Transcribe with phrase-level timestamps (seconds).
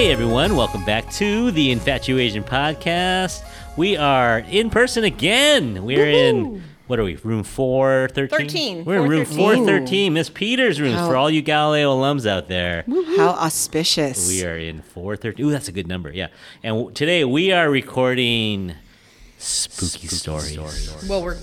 [0.00, 3.44] Hey everyone, welcome back to the Infatuasian podcast.
[3.76, 5.84] We are in person again.
[5.84, 7.16] We're in what are we?
[7.16, 8.48] Room 413?
[8.48, 9.36] 13, We're in room 413.
[9.66, 12.84] 413, Miss Peters' rooms for all you Galileo alums out there.
[13.18, 14.26] How auspicious.
[14.26, 15.44] We are in 413.
[15.44, 16.10] Ooh, that's a good number.
[16.10, 16.28] Yeah.
[16.62, 18.76] And w- today we are recording
[19.36, 20.56] spooky, stories.
[21.06, 21.36] Well, we're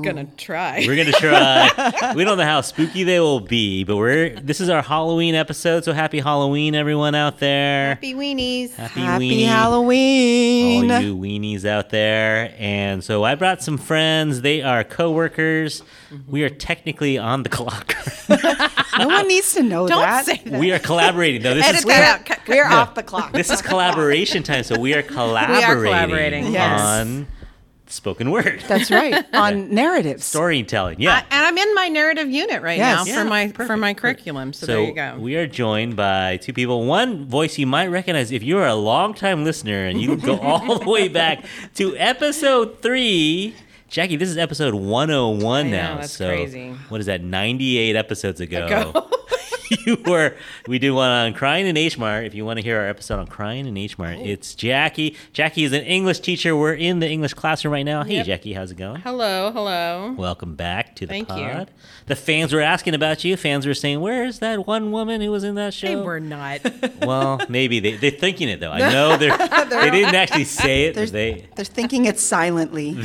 [0.00, 0.84] gonna try.
[0.86, 2.12] We're gonna try.
[2.14, 4.30] we don't know how spooky they will be, but we're.
[4.38, 7.88] This is our Halloween episode, so happy Halloween, everyone out there.
[7.88, 8.70] Happy weenies.
[8.76, 9.46] Happy, Happy weenie.
[9.46, 10.88] Halloween.
[10.92, 12.54] All you weenies out there.
[12.58, 14.42] And so I brought some friends.
[14.42, 15.82] They are coworkers.
[16.12, 16.30] Mm-hmm.
[16.30, 17.96] We are technically on the clock.
[18.28, 20.26] No one needs to know Don't that.
[20.26, 20.60] say that.
[20.60, 21.42] we are collaborating.
[21.42, 21.54] though.
[21.54, 22.24] this Edit is that out.
[22.24, 22.72] Cut, cut, We're cut.
[22.72, 23.32] off the clock.
[23.32, 24.62] this is collaboration time.
[24.62, 26.80] So we are collaborating, We are collaborating, yes.
[26.80, 27.26] on
[27.94, 28.62] spoken word.
[28.68, 29.24] That's right.
[29.34, 30.24] On narratives.
[30.24, 31.00] Storytelling.
[31.00, 31.22] Yeah.
[31.30, 33.06] and I'm in my narrative unit right Yes.
[33.06, 34.52] now Yeah, for my perfect, for my curriculum.
[34.52, 35.16] So, So there you go.
[35.18, 36.84] we are joined by two people.
[36.86, 40.88] One voice you might recognize if you're a longtime listener and you go all the
[40.90, 41.44] way back
[41.76, 43.54] to episode three.
[43.88, 45.94] Jackie, this is episode 101 I know, now.
[45.96, 46.72] that's so crazy.
[46.90, 47.22] what is that?
[47.22, 48.66] 98 episodes ago.
[48.66, 49.10] Ago.
[49.86, 50.34] you were
[50.66, 52.24] we did one on crying in H Mart.
[52.24, 54.24] If you want to hear our episode on crying in H Mart, oh.
[54.24, 55.16] it's Jackie.
[55.32, 56.56] Jackie is an English teacher.
[56.56, 58.02] We're in the English classroom right now.
[58.04, 58.26] Hey Yep.
[58.26, 59.00] Jackie, how's it going?
[59.00, 60.14] hello, hello.
[60.16, 61.34] Welcome back to the Thank you.
[61.36, 61.70] pod.
[62.06, 63.36] The fans were asking about you.
[63.36, 66.60] Fans were saying, "Where's that one woman who was in that show?" They were not.
[67.08, 68.70] Well, maybe they, they're thinking it though.
[68.72, 70.94] I know they're, they didn't actually say it.
[70.94, 72.96] but They They're thinking it silently.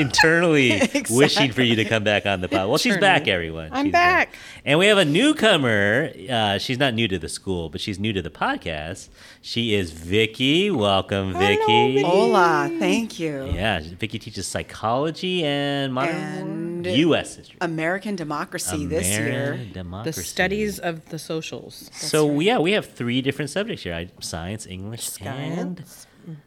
[0.00, 2.68] Internally wishing for you to come back on the pod.
[2.68, 3.70] Well, she's back, everyone.
[3.72, 4.34] I'm She's back.
[4.64, 6.10] and we have a newcomer.
[6.28, 9.08] Uh, she's not new to the school, but she's new to the podcast.
[9.42, 10.70] She is Vicky.
[10.70, 12.02] Welcome, Vicky.
[12.02, 12.70] Hola.
[12.78, 13.46] Thank you.
[13.52, 17.36] Yeah, Vicky teaches psychology and modern And- U.S.
[17.36, 17.58] history.
[17.60, 19.52] American democracy this year.
[19.52, 21.90] American the studies of the socials.
[21.92, 25.84] So yeah, we have three different subjects here: science, English, and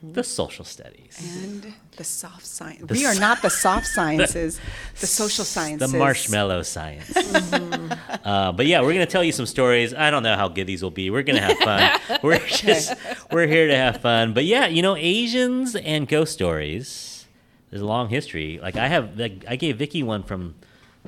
[0.02, 0.16] Science.
[0.16, 1.18] the social studies.
[1.44, 2.84] And the soft science.
[2.88, 4.60] The we are not the soft sciences,
[5.00, 7.16] the social sciences, The marshmallow science.
[7.16, 9.94] uh, but yeah, we're gonna tell you some stories.
[9.94, 11.10] I don't know how good these will be.
[11.10, 12.20] We're gonna have fun.
[12.24, 12.94] we're just
[13.32, 14.34] we're here to have fun.
[14.34, 17.26] But yeah, you know, Asians and ghost stories.
[17.70, 18.60] There's a long history.
[18.62, 20.56] Like I have, like I gave Vicky one from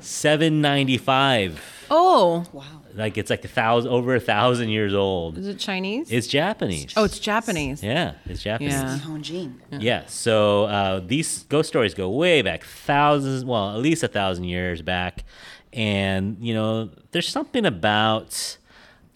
[0.00, 1.86] 795.
[1.90, 2.75] Oh, Wow.
[2.96, 5.36] Like it's like a thousand, over a thousand years old.
[5.36, 6.10] is it Chinese?
[6.10, 6.94] It's Japanese.
[6.96, 7.82] oh, it's Japanese.
[7.82, 8.72] yeah, it's Japanese.
[8.72, 8.98] Yeah.
[9.02, 9.54] Nihonjin.
[9.70, 10.06] Yeah.
[10.06, 14.80] So uh, these ghost stories go way back, thousands, well, at least a thousand years
[14.80, 15.24] back,
[15.72, 18.56] and you know, there's something about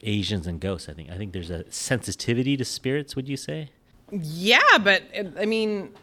[0.02, 0.88] Asians and ghosts.
[0.88, 1.10] I think.
[1.10, 3.16] I think there's a sensitivity to spirits.
[3.16, 3.70] Would you say?
[4.12, 5.02] Yeah, but
[5.38, 5.94] I mean,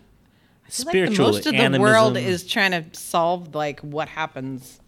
[0.65, 4.09] I feel like the Spiritual most of the world is trying to solve like what
[4.09, 4.79] happens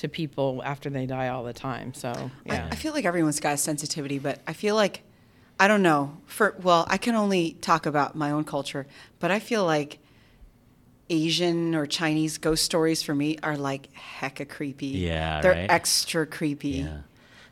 [0.00, 1.92] to people after they die all the time.
[1.92, 5.02] So I, yeah, I feel like everyone's got a sensitivity, but I feel like
[5.58, 6.16] I don't know.
[6.24, 8.86] For well, I can only talk about my own culture,
[9.18, 9.98] but I feel like
[11.10, 13.90] Asian or Chinese ghost stories for me are like
[14.20, 14.86] hecka creepy.
[14.86, 15.70] Yeah, they're right?
[15.70, 16.68] extra creepy.
[16.68, 16.98] Yeah.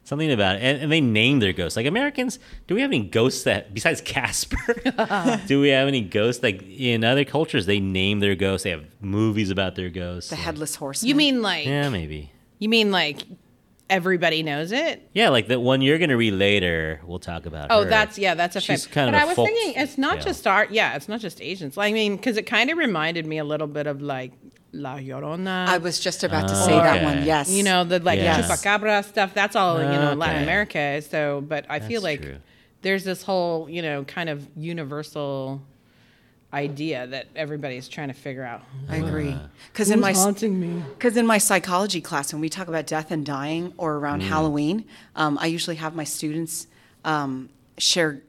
[0.04, 0.62] Something about it.
[0.62, 1.76] And, and they name their ghosts.
[1.76, 4.56] Like Americans, do we have any ghosts that, besides Casper,
[5.46, 6.42] do we have any ghosts?
[6.42, 8.64] Like in other cultures, they name their ghosts.
[8.64, 10.30] They have movies about their ghosts.
[10.30, 11.10] The headless horseman.
[11.10, 12.32] you mean like Yeah, maybe.
[12.58, 13.22] You mean like
[13.90, 15.08] everybody knows it?
[15.14, 17.68] Yeah, like the one you're going to read later, we'll talk about.
[17.70, 17.88] Oh, her.
[17.88, 18.94] that's yeah, that's a She's fact.
[18.94, 20.24] kind but of I a was folk thinking it's not tale.
[20.24, 20.70] just art.
[20.70, 21.76] Yeah, it's not just Asians.
[21.76, 24.32] Like, I mean, because it kind of reminded me a little bit of like
[24.72, 25.66] La Llorona.
[25.66, 27.24] I was just about to Oh, say that one.
[27.24, 27.50] Yes.
[27.50, 28.46] you know the like Yes.
[28.50, 29.32] chupacabra stuff.
[29.32, 31.00] That's all you know in Latin America.
[31.02, 32.36] So, but I feel like true.
[32.82, 35.62] there's this whole you know kind of universal
[36.52, 38.62] idea that everybody's trying to figure out.
[38.88, 39.36] I agree.
[39.72, 40.82] Because in my haunting me?
[40.94, 44.84] Because in my psychology class, when we talk about death and dying or around Halloween,
[45.14, 46.66] um, I usually have my students
[47.04, 48.22] um, share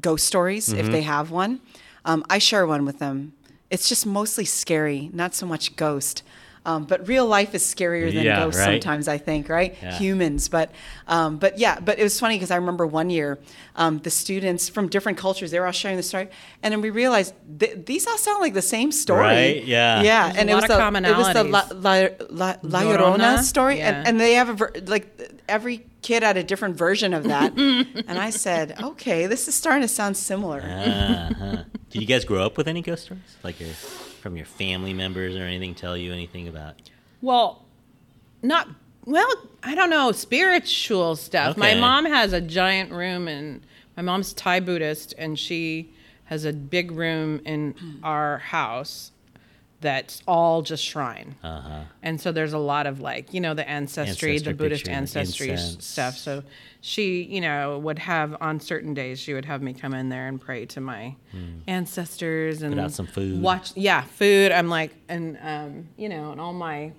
[0.00, 1.60] ghost stories if they have one.
[2.04, 3.34] Um, I share one with them.
[3.70, 6.22] It's just mostly scary, not so much ghost.
[6.66, 8.82] Um, but real life is scarier than Yeah, ghosts right.
[8.82, 9.76] sometimes, I think, right?
[9.82, 9.92] Yeah.
[9.98, 10.48] Humans.
[10.48, 10.70] But,
[11.06, 13.38] um, but yeah, but it was funny because I remember one year
[13.76, 16.28] um, the students from different cultures, they were all sharing the story.
[16.62, 19.20] And then we realized th- these all sound like the same story.
[19.20, 20.02] Right, yeah.
[20.02, 20.26] Yeah.
[20.28, 21.64] There's and a it lot was of the, it was the La.
[21.74, 23.16] La, La, La Llorona?
[23.18, 23.98] Llorona story, Yeah.
[23.98, 25.06] and, and they have a ver- like
[25.48, 27.52] every kid had a different version of that.
[27.58, 30.60] and I said, okay, this is starting to sound similar.
[30.62, 31.64] Uh-huh.
[31.90, 33.22] Did you guys grow up with any ghost stories?
[33.42, 33.68] Like your,
[34.24, 36.76] from your family members or anything tell you anything about?
[37.20, 37.62] Well,
[38.42, 38.66] not
[39.04, 39.28] well.
[39.62, 41.58] I don't know spiritual stuff.
[41.58, 43.60] My mom has a giant room, and
[43.98, 45.92] my mom's Thai Buddhist, and she
[46.24, 49.12] has a big room in our house
[49.82, 51.34] that's all just shrine.
[51.42, 51.80] Uh huh.
[52.02, 55.50] And so there's a lot of like, you know, the ancestry, Ancestor the Buddhist ancestry
[55.50, 55.84] incense.
[55.86, 56.16] stuff.
[56.16, 56.44] So
[56.86, 60.28] she, you know, would have on certain days, she would have me come in there
[60.28, 61.16] and pray to my
[61.66, 62.80] ancestors and Hmm.
[62.80, 63.40] out some food.
[63.40, 64.52] Watch, yeah, food.
[64.52, 66.92] I'm like, and, um, you know, and all my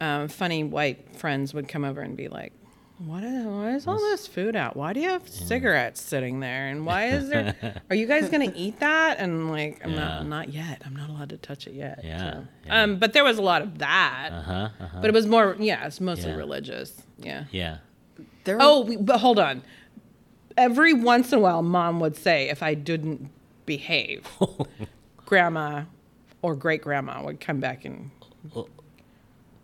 [0.00, 2.52] um, funny white friends would come over and be like,
[2.98, 4.76] what is, why is all this food out?
[4.76, 6.66] Why do you have cigarettes sitting there?
[6.68, 7.54] And why is there?
[7.90, 9.16] Are you guys gonna eat that?
[9.18, 9.96] And like, I'm Yeah.
[10.00, 10.82] not, not yet.
[10.84, 12.00] I'm not allowed to touch it yet.
[12.04, 12.46] Yeah, so.
[12.66, 12.82] yeah.
[12.82, 14.28] Um, but there was a lot of that.
[14.32, 14.68] Uh huh.
[14.78, 14.98] Uh huh.
[15.00, 16.36] But it was more, yeah, it's mostly Yeah.
[16.36, 16.92] religious.
[17.18, 17.44] Yeah.
[17.50, 17.78] Yeah.
[18.44, 19.62] There Oh, we- but hold on.
[20.56, 23.30] Every once in a while, mom would say if I didn't
[23.64, 24.26] behave,
[25.26, 25.84] grandma
[26.42, 28.10] or great grandma would come back and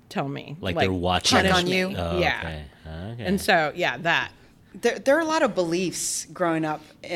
[0.08, 0.56] tell me.
[0.60, 1.46] Like, they're watching.
[1.46, 1.94] On you?
[1.96, 2.38] Oh, yeah.
[2.38, 2.64] Okay.
[3.12, 3.24] Okay.
[3.24, 4.32] And so, yeah, that.
[4.80, 7.08] there, there are a lot of beliefs growing up, uh,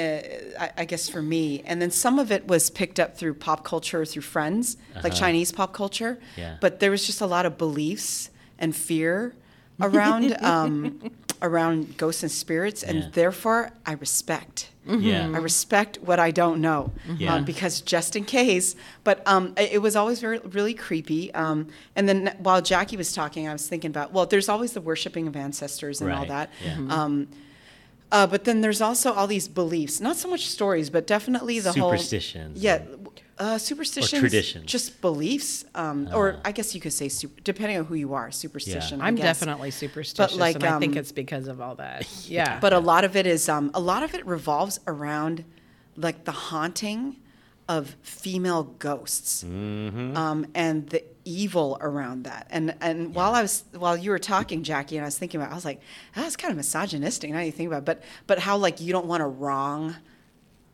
[0.60, 3.64] I, I guess for me, and then some of it was picked up through pop
[3.64, 6.18] culture, through friends, like Chinese pop culture.
[6.36, 6.56] Yeah.
[6.60, 8.28] But there was just a lot of beliefs
[8.58, 9.34] and fear
[9.80, 11.10] around um,
[11.42, 13.08] around ghosts and spirits, and Yeah.
[13.12, 14.70] therefore I respect.
[14.86, 15.26] Yeah.
[15.32, 17.34] I respect what I don't know Yeah.
[17.34, 18.74] um, because just in case.
[19.04, 21.32] But um, it, it was always very really creepy.
[21.34, 24.80] Um, and then while Jackie was talking, I was thinking about well, there's always the
[24.80, 26.50] worshiping of ancestors and all that.
[26.64, 26.78] Yeah.
[26.88, 27.28] Um,
[28.10, 31.72] uh, but then there's also all these beliefs, not so much stories, but definitely the
[31.72, 32.58] Superstitions.
[32.58, 32.82] whole yeah,
[33.38, 34.66] uh, superstitions, traditions.
[34.66, 38.30] just beliefs, um, or I guess you could say, super, depending on who you are,
[38.30, 39.00] superstition.
[39.00, 39.40] I I'm guess.
[39.40, 42.06] definitely superstitious, like, and I think um, it's because of all that.
[42.28, 42.60] Yeah.
[42.60, 45.44] But a lot of it is, um, a lot of it revolves around
[45.96, 47.16] like the haunting
[47.68, 50.16] of female ghosts Mm-hmm.
[50.16, 52.46] um, and the evil around that.
[52.50, 55.52] And and while I was while you were talking, Jackie, and I was thinking about,
[55.52, 55.80] I was like,
[56.14, 57.30] that's kind of misogynistic.
[57.30, 57.84] Now you think about, it.
[57.84, 59.96] but but how like you don't want to wrong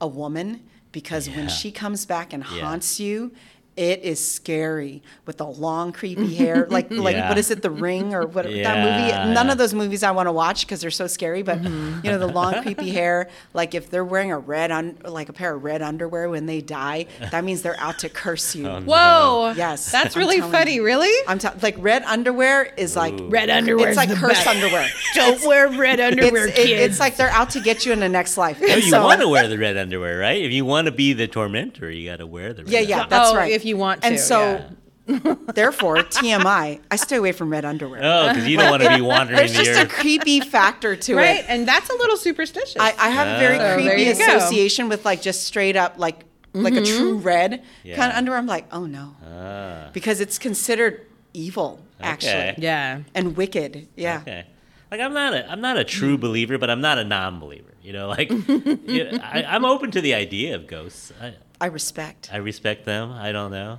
[0.00, 0.62] a woman
[0.92, 1.36] because Yeah.
[1.36, 2.60] when she comes back and Yeah.
[2.62, 3.32] haunts you.
[3.78, 6.66] It is scary with the long, creepy hair.
[6.78, 7.28] Like, like Yeah.
[7.28, 8.50] what is it, The Ring or what?
[8.50, 9.34] Yeah, that movie.
[9.34, 9.52] None yeah.
[9.52, 11.42] of those movies I want to watch because they're so scary.
[11.42, 12.04] But mm-hmm.
[12.04, 13.28] you know, the long, creepy hair.
[13.54, 16.60] Like if they're wearing a red, un- like a pair of red underwear when they
[16.60, 18.66] die, that means they're out to curse you.
[18.68, 18.86] Oh, no.
[18.86, 19.52] Whoa.
[19.56, 20.74] Yes, That's I'm really funny.
[20.74, 20.84] you.
[20.84, 21.14] Really?
[21.28, 23.28] I'm t- like red underwear is like Ooh.
[23.28, 23.88] Red underwear.
[23.88, 24.88] It's like cursed underwear.
[25.14, 26.82] Don't wear red underwear, It's, it- kids.
[26.92, 28.60] it's like they're out to get you in the next life.
[28.60, 30.42] No, you so- want to wear the red underwear, right?
[30.42, 33.00] If you want to be the tormentor, you got to wear the red Yeah, yeah,
[33.02, 33.08] underwear.
[33.20, 33.52] that's Oh, right.
[33.68, 34.08] If you want to.
[34.08, 34.64] And so,
[35.06, 35.34] yeah.
[35.54, 38.00] therefore, TMI, I stay away from red underwear.
[38.02, 41.14] Oh, because you don't want to be wandering There's the just a creepy factor to
[41.16, 41.46] right, it.
[41.48, 42.76] and that's a little superstitious.
[42.78, 43.78] I, I have a very Oh.
[43.78, 44.36] So creepy you go.
[44.36, 48.38] association with like just straight up like like a true red kind of underwear.
[48.38, 52.54] I'm like, oh no, Ah, because it's considered evil actually Okay.
[52.58, 53.00] yeah.
[53.14, 53.88] and wicked.
[53.96, 54.18] Yeah.
[54.22, 54.44] okay.
[54.90, 57.74] Like I'm not a I'm not a true believer, but I'm not a non-believer.
[57.82, 61.12] You know, like you know, I, I'm open to the idea of ghosts.
[61.20, 62.30] I, I respect.
[62.32, 63.10] I respect them.
[63.12, 63.78] I don't know.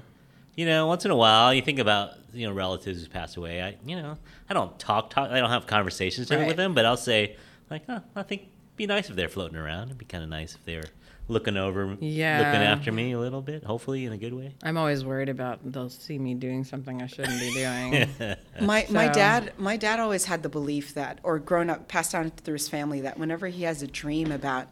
[0.55, 3.61] You know, once in a while, you think about you know relatives who passed away.
[3.63, 4.17] I you know
[4.49, 5.29] I don't talk talk.
[5.31, 6.45] I don't have conversations Right.
[6.47, 7.37] with them, but I'll say
[7.69, 9.85] like, oh, I think it'd be nice if they're floating around.
[9.87, 10.83] It'd be kind of nice if they were
[11.29, 12.39] looking over, Yeah.
[12.39, 13.63] looking after me a little bit.
[13.63, 14.55] Hopefully, in a good way.
[14.63, 18.35] I'm always worried about they'll see me doing something I shouldn't be doing.
[18.65, 22.31] My my dad my dad always had the belief that, or grown up, passed down
[22.31, 24.67] through his family that whenever he has a dream about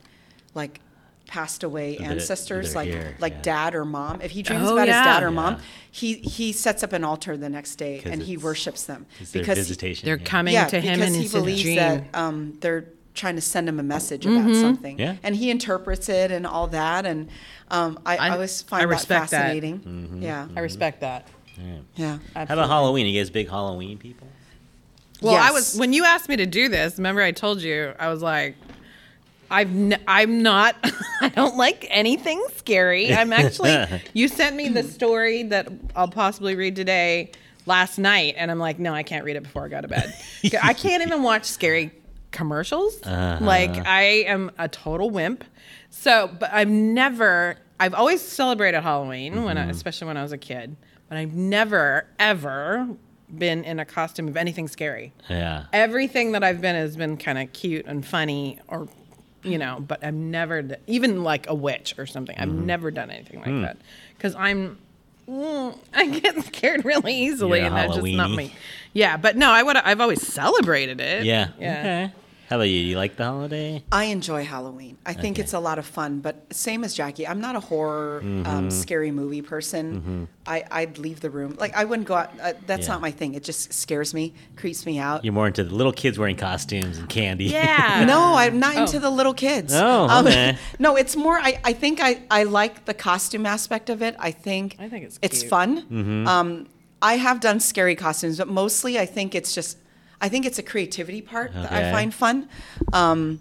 [0.53, 0.81] like
[1.27, 3.41] passed away They're- ancestors, they're like here, like yeah.
[3.41, 5.27] dad or mom, if he dreams Oh, about his dad yeah.
[5.27, 5.60] or mom, Yeah.
[5.91, 9.41] he he sets up an altar the next day and he worships them It's their
[9.41, 10.05] because visitation.
[10.05, 10.24] They're yeah.
[10.24, 11.75] coming yeah, to him because in he believes dream.
[11.77, 15.15] that um, they're trying to send him a message about something, Yeah.
[15.24, 17.29] and he interprets it and all that, and
[17.72, 19.38] um, I, I, I- always I find that respect that.
[19.41, 19.79] fascinating.
[19.79, 20.22] Mm-hmm.
[20.22, 21.27] Yeah, I respect that.
[21.57, 21.77] Yeah.
[21.96, 22.17] yeah.
[22.36, 23.07] How about Halloween?
[23.07, 24.27] You guys big Halloween people?
[25.22, 26.98] Well, I was when you asked me to do this.
[27.00, 28.55] Remember, I told you I was like,
[29.50, 30.75] I've n- I'm not.
[31.22, 33.13] I don't like anything scary.
[33.13, 33.86] I'm actually.
[34.13, 37.32] you sent me the story that I'll possibly read today
[37.66, 40.13] last night, and I'm like, no, I can't read it before I go to bed.
[40.63, 41.92] I can't even watch scary
[42.32, 43.00] commercials.
[43.04, 43.44] Uh-huh.
[43.44, 45.44] Like I am a total wimp.
[45.89, 47.58] So, but I've never.
[47.80, 50.75] I've always celebrated Halloween when, I, especially when I was a kid,
[51.10, 52.88] but I've never ever
[53.38, 55.66] been in a costume of anything scary Yeah.
[55.74, 58.88] everything that I've been has been kind of cute and funny, or
[59.48, 62.36] you know, but I've never d- even like a witch or something.
[62.38, 62.66] I've Mm-hmm.
[62.66, 63.77] never done anything like that
[64.18, 64.77] because I'm.
[65.27, 68.54] mm, I get scared really easily, You're and that's just not me.
[68.94, 69.77] Yeah, but no, I would.
[69.77, 71.25] I've always celebrated it.
[71.25, 71.50] Yeah.
[71.60, 71.80] yeah.
[71.80, 72.13] Okay.
[72.50, 72.80] How about you?
[72.80, 73.84] You like the holiday?
[73.92, 74.98] I enjoy Halloween.
[75.06, 75.42] I think Okay.
[75.44, 78.48] it's a lot of fun, but same as Jackie, I'm not a horror, Mm-hmm.
[78.48, 80.30] um, scary movie person.
[80.46, 81.58] I, I'd leave the room.
[81.60, 82.32] Like, I wouldn't go out.
[82.42, 82.94] Uh, that's Yeah.
[82.94, 83.34] not my thing.
[83.34, 85.25] It just scares me, creeps me out.
[85.25, 87.46] You're more into the little kids wearing costumes and candy.
[87.46, 88.06] Yeah.
[88.08, 88.82] No, I'm not Oh.
[88.84, 89.74] into the little kids.
[89.74, 90.58] Oh, Um, okay.
[90.80, 91.38] no, it's more.
[91.39, 94.16] I, I think I, I like the costume aspect of it.
[94.20, 95.50] I think I think it's it's cute.
[95.50, 95.82] fun.
[95.82, 96.27] Mm-hmm.
[96.30, 96.68] Um,
[97.01, 99.77] I have done scary costumes, but mostly I think it's just
[100.21, 102.50] I think it's a creativity part that I find fun.
[102.93, 103.39] Um,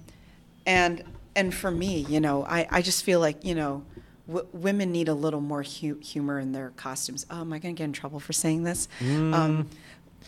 [0.66, 1.02] and
[1.34, 3.84] and for me, you know, I, I just feel like you know.
[4.28, 7.24] W- women need a little more hu- humor in their costumes.
[7.30, 8.88] Oh, am I going to get in trouble for saying this?
[9.32, 9.68] Um,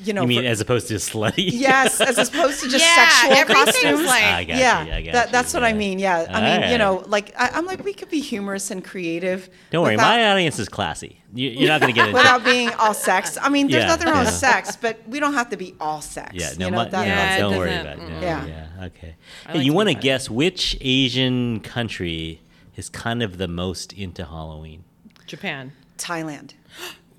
[0.01, 0.23] you know.
[0.23, 1.51] You mean for- as opposed to slutty?
[1.53, 4.07] yes, as opposed to just Yeah, sexual costumes.
[4.07, 4.93] like- I got yeah, you.
[4.93, 5.99] I got that, you, that's what I mean.
[5.99, 9.49] Yeah, I mean, you know, like I, I'm like we could be humorous and creative.
[9.71, 11.23] Don't worry, my audience is classy.
[11.35, 13.37] You, you're not going to get into without being all sex.
[13.41, 16.01] I mean, there's Yeah, nothing wrong with sex, but we don't have to be all
[16.01, 16.31] sex.
[16.35, 18.09] Yeah, you no, know, my, that- yeah, Yeah, don't worry about it.
[18.09, 18.47] No, Yeah.
[18.47, 18.85] yeah.
[18.87, 19.15] Okay.
[19.47, 22.41] I Hey, like you want to guess which Asian country
[22.77, 24.85] is kind of the most into Halloween?
[25.27, 25.73] Japan.
[25.99, 26.53] Thailand.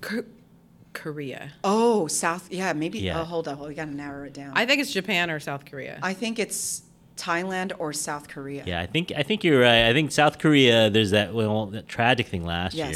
[0.92, 1.52] Ko- Korea.
[1.64, 2.50] Oh, South.
[2.52, 2.98] Yeah, maybe.
[3.00, 3.20] Yeah.
[3.20, 3.58] Oh, hold on.
[3.60, 4.52] We got to narrow it down.
[4.54, 5.98] I think it's Japan or South Korea.
[6.02, 6.82] I think it's
[7.16, 8.64] Thailand or South Korea.
[8.66, 9.88] Yeah, I think I think you're right.
[9.88, 10.88] I think South Korea.
[10.90, 12.92] There's that well that tragic thing last Yes.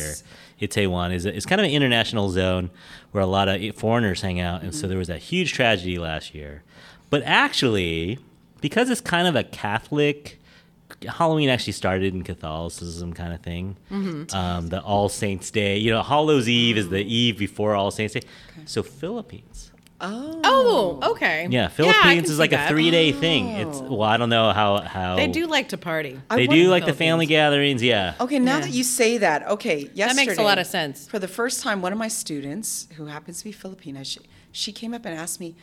[0.61, 0.69] year.
[0.69, 2.71] Itaewon is it's kind of an international zone
[3.13, 4.81] where a lot of foreigners hang out, and Mm-hmm.
[4.81, 6.63] so there was that huge tragedy last year.
[7.11, 8.19] But actually,
[8.61, 10.41] because it's kind of a Catholic.
[11.09, 13.77] Halloween actually started in Catholicism, kind of thing.
[13.91, 14.37] Mm-hmm.
[14.37, 18.15] Um, the All Saints Day, you know, Hallows Eve is the eve before All Saints
[18.15, 18.21] Day.
[18.67, 20.41] So Philippines, Oh.
[20.45, 21.47] oh, okay.
[21.51, 22.69] yeah, Philippines can is see like a that.
[22.69, 23.49] three day thing.
[23.49, 26.21] It's well, I don't know how how They do like to party.
[26.29, 28.15] I they do like the family gatherings, yeah.
[28.21, 28.61] Okay, now Yeah.
[28.63, 31.07] that you say that, okay, yesterday That makes a lot of sense.
[31.09, 34.21] For the first time, one of my students, who happens to be Filipina, she,
[34.53, 35.55] she came up and asked me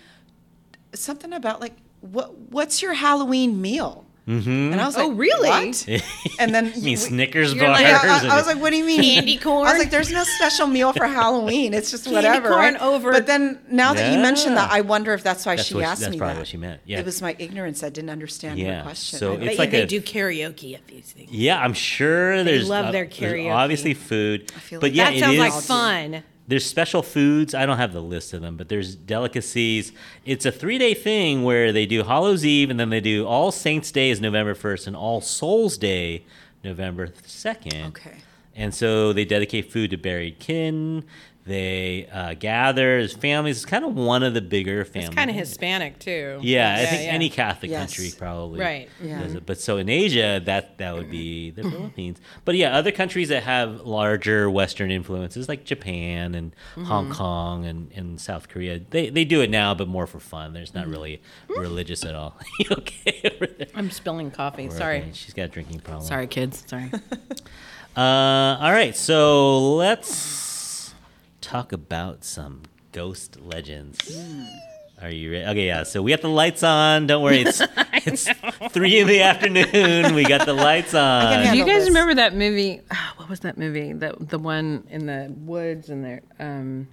[0.93, 4.05] something about like, what what's your Halloween meal?
[4.27, 4.49] Mm-hmm.
[4.71, 5.49] And I was like, Oh, really?
[5.49, 5.87] "What?"
[6.39, 7.69] And then you mean we- Snickers bars?
[7.69, 9.65] like- I, I was like, "What do you mean Candy corn?
[9.67, 11.73] I was like, "There's no special meal for Halloween.
[11.73, 12.81] It's just Candy whatever." corn right?
[12.81, 15.73] over- But then now that you mentioned that, I wonder if that's why That's she
[15.73, 16.39] what she- asked that's me probably that.
[16.41, 16.99] what she meant, yeah.
[16.99, 17.83] It was my ignorance.
[17.83, 19.17] I didn't understand Yeah, her question.
[19.17, 21.31] so I- it's like they a- do karaoke at these things.
[21.31, 23.51] yeah, I'm sure there's love their karaoke.
[23.51, 26.23] obviously food, I feel but like yeah, that it sounds like fun.
[26.47, 27.53] There's special foods.
[27.53, 29.91] I don't have the list of them, but there's delicacies.
[30.25, 33.51] It's a three day thing where they do Hallows Eve and then they do All
[33.51, 36.25] Saints Day is November 1st and All Souls Day
[36.63, 37.89] November 2nd.
[37.89, 38.17] Okay.
[38.55, 41.05] And so they dedicate food to buried kin.
[41.43, 43.57] They uh, gather as families.
[43.57, 45.07] It's kind of one of the bigger families.
[45.09, 46.37] It's kind of Hispanic too.
[46.41, 47.09] Yeah, I think yeah.
[47.11, 47.79] any Catholic Yes.
[47.95, 48.89] country probably Right.
[49.03, 49.21] Yeah.
[49.23, 49.45] does it.
[49.47, 52.19] But so in Asia, that that would be the Philippines.
[52.45, 56.83] But yeah, other countries that have larger Western influences, like Japan and Mm-hmm.
[56.83, 60.53] Hong Kong and, and South Korea, they, they do it now, but more for fun.
[60.53, 62.37] There's not really religious at all.
[62.59, 63.67] You okay?
[63.75, 64.67] I'm spilling coffee.
[64.67, 65.09] Okay, Sorry.
[65.13, 66.05] she's got a drinking problem.
[66.07, 66.63] Sorry, kids.
[66.67, 66.91] Sorry.
[67.95, 70.07] Uh, all right, so let's
[71.41, 73.99] talk about some ghost legends.
[75.01, 75.45] Are you ready?
[75.45, 75.83] Okay, yeah.
[75.83, 77.07] So we got the lights on.
[77.07, 77.61] Don't worry, it's
[77.93, 78.29] it's
[78.69, 80.13] three in the afternoon.
[80.13, 81.51] We got the lights on.
[81.51, 81.87] Do you guys this.
[81.87, 82.81] remember that movie?
[82.91, 83.93] ah, What was that movie?
[83.93, 86.87] The the one in the woods and the um,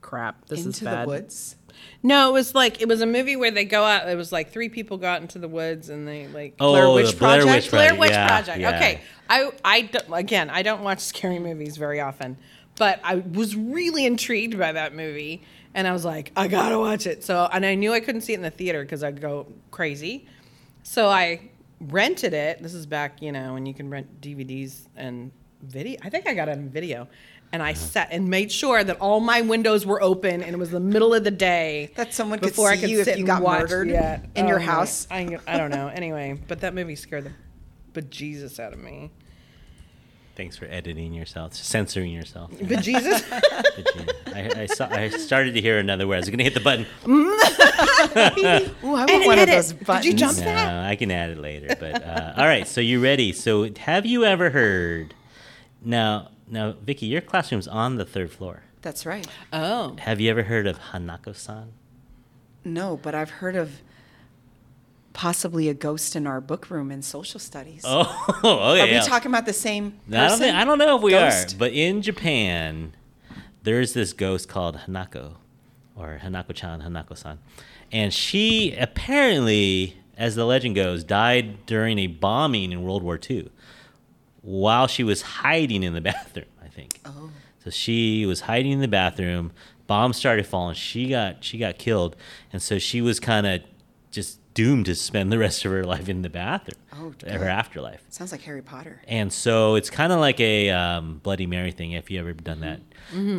[0.00, 0.46] crap.
[0.46, 1.04] This is Into bad.
[1.04, 1.56] the woods.
[2.02, 4.08] No, it was like it was a movie where they go out.
[4.08, 6.90] It was like three people go out into the woods and they like oh, Blair
[6.90, 7.54] Witch the Blair Project?
[7.64, 8.00] Witch Blair Project.
[8.00, 8.58] Witch yeah, Project.
[8.60, 8.76] yeah.
[8.76, 12.36] Okay, I I again I don't watch scary movies very often,
[12.76, 15.42] but I was really intrigued by that movie,
[15.74, 17.24] and I was like, I gotta watch it.
[17.24, 20.26] So and I knew I couldn't see it in the theater because I'd go crazy,
[20.82, 21.50] so I
[21.80, 22.62] rented it.
[22.62, 25.30] This is back, you know, when you can rent DVDs and
[25.62, 25.98] video.
[26.02, 27.08] I think I got it on video.
[27.52, 30.70] And I sat and made sure that all my windows were open, and it was
[30.70, 31.92] the middle of the day.
[31.94, 34.22] That someone could before I see could you if you and got watch- murdered yeah.
[34.34, 35.06] in your oh house.
[35.08, 35.86] I, I don't know.
[35.86, 37.30] Anyway, but that movie scared
[37.92, 39.12] the bejesus out of me.
[40.36, 42.50] Thanks for editing yourself, censoring yourself.
[42.54, 43.22] Bejesus?
[44.34, 46.16] I, I, saw, I started to hear another word.
[46.16, 46.86] I was going to hit the button.
[47.08, 49.48] Ooh, I want one of edit.
[49.54, 50.14] those Did you buttons.
[50.20, 50.84] jump No, that?
[50.86, 51.76] I can add it later.
[51.78, 53.32] But uh, all right, so you ready?
[53.32, 55.14] So have you ever heard?
[55.84, 58.62] Now, now, Vicky, your classroom's on the third floor.
[58.82, 59.26] That's right.
[59.52, 59.96] oh.
[60.00, 61.72] Have you ever heard of Hanako-san?
[62.64, 63.80] No, but I've heard of
[65.14, 67.82] possibly a ghost in our book room in social studies.
[67.86, 68.38] Oh, okay.
[68.42, 69.00] Oh, are we yeah.
[69.00, 70.14] talking about the same person?
[70.14, 71.54] I don't, think, I don't know if we Ghost?
[71.54, 72.94] are, but in Japan,
[73.62, 75.36] there's this ghost called Hanako,
[75.96, 77.38] or Hanako-chan, Hanako-san,
[77.90, 83.50] and she apparently, as the legend goes, died during a bombing in World War II,
[84.42, 86.46] while she was hiding in the bathroom.
[86.62, 87.00] I think.
[87.04, 87.30] Oh.
[87.62, 89.52] So she was hiding in the bathroom.
[89.86, 90.74] Bombs started falling.
[90.74, 92.16] She got she got killed,
[92.52, 93.62] and so she was kind of
[94.10, 98.02] just doomed to spend the rest of her life in the bathroom, Oh, her afterlife.
[98.08, 99.02] Sounds like Harry Potter.
[99.08, 102.60] And so it's kind of like a um, Bloody Mary thing, if you ever done
[102.60, 102.80] that.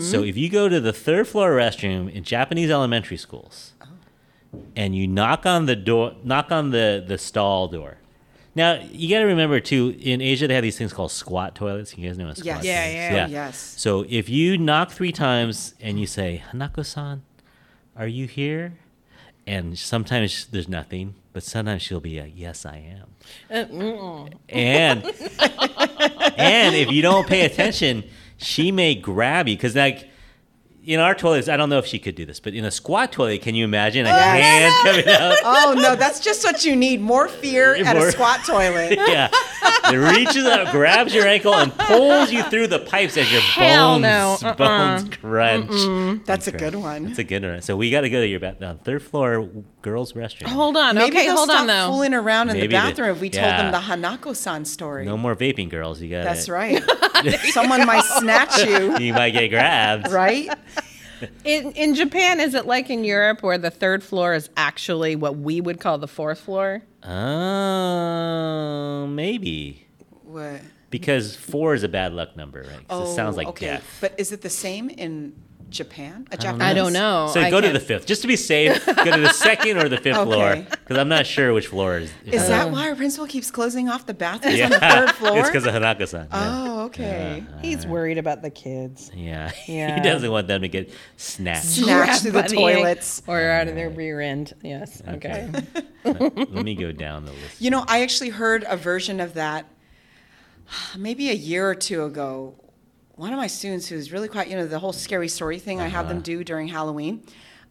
[0.02, 3.74] So if you go to the third floor restroom in Japanese elementary schools,
[4.76, 7.98] and you knock on the door, knock on the the stall door.
[8.54, 9.96] Now you got to remember too.
[10.00, 11.98] In Asia, they have these things called squat toilets.
[11.98, 12.66] You guys know what squat Yes.
[12.66, 13.26] Yeah, yeah.
[13.26, 13.58] Oh, yes.
[13.78, 17.24] So if you knock three times and you say, Hanako-san,
[17.98, 18.78] are you here?
[19.48, 23.08] And sometimes there's nothing, but sometimes she'll be a, yes, I am.
[23.72, 24.28] Uh.
[24.50, 25.04] And
[26.38, 28.04] and if you don't pay attention,
[28.38, 30.10] she may grab you because like
[30.86, 33.12] in our toilets, I don't know if she could do this, but in a squat
[33.12, 35.36] toilet, can you imagine a hand coming out?
[35.44, 37.02] Oh no, that's just what you need.
[37.02, 38.98] More fear at More- a squat toilet.
[39.08, 39.30] Yeah,
[39.92, 44.00] it reaches out, grabs your ankle, and pulls you through the pipes as your Hell
[44.00, 44.50] bones no.
[44.50, 44.56] Uh-uh.
[44.56, 46.26] bones crunch.
[46.26, 47.08] That's a good one.
[47.08, 47.62] It's a good one.
[47.62, 49.50] So we got to go to your bath- uh, third floor
[49.86, 50.48] girls' restroom.
[50.48, 50.96] Hold on.
[50.96, 51.88] Maybe okay, they'll hold stop on though.
[51.90, 55.06] fooling around in Maybe the they- bathroom if we told them the Hanako-san story.
[55.06, 56.02] No more vaping, girls.
[56.02, 56.82] You got That's right.
[57.52, 60.12] Someone might snatch you, You might get grabbed.
[60.12, 60.50] right?
[61.46, 65.38] In in Japan, is it like in Europe where the third floor is actually what
[65.38, 66.82] we would call the fourth floor?
[67.76, 69.86] Oh, maybe
[70.24, 70.62] What?
[70.90, 72.88] because four is a bad luck number, right?
[72.88, 73.66] 'Cause it sounds like Oh, okay.
[73.68, 73.98] death.
[74.02, 75.34] But is it the same in
[75.70, 76.28] Japan?
[76.32, 76.62] A Japanese?
[76.68, 77.30] I don't know.
[77.34, 78.86] So I go to can't- the fifth, just to be safe.
[78.86, 82.12] go to the second or the fifth floor, because I'm not sure which floor is.
[82.26, 85.40] Is that why our principal keeps closing off the bathrooms yeah, on the third floor?
[85.40, 86.28] it's because of Hanako-san.
[86.32, 86.64] yeah.
[86.68, 87.44] oh, okay.
[87.62, 89.12] He's uh, worried about the kids.
[89.14, 89.96] Yeah, Yeah.
[89.96, 91.66] he doesn't want them to get snatched.
[91.66, 93.22] Snatched through the toilets.
[93.28, 94.54] or out of their rear end.
[94.62, 95.02] Yes.
[95.08, 95.50] Okay.
[96.06, 97.60] Let me go down the list.
[97.62, 99.66] You know, I actually heard a version of that
[100.98, 102.56] maybe a year or two ago.
[103.16, 105.88] One of my students who's really quite, you know, the whole scary story thing I
[105.88, 107.24] have them do during Halloween.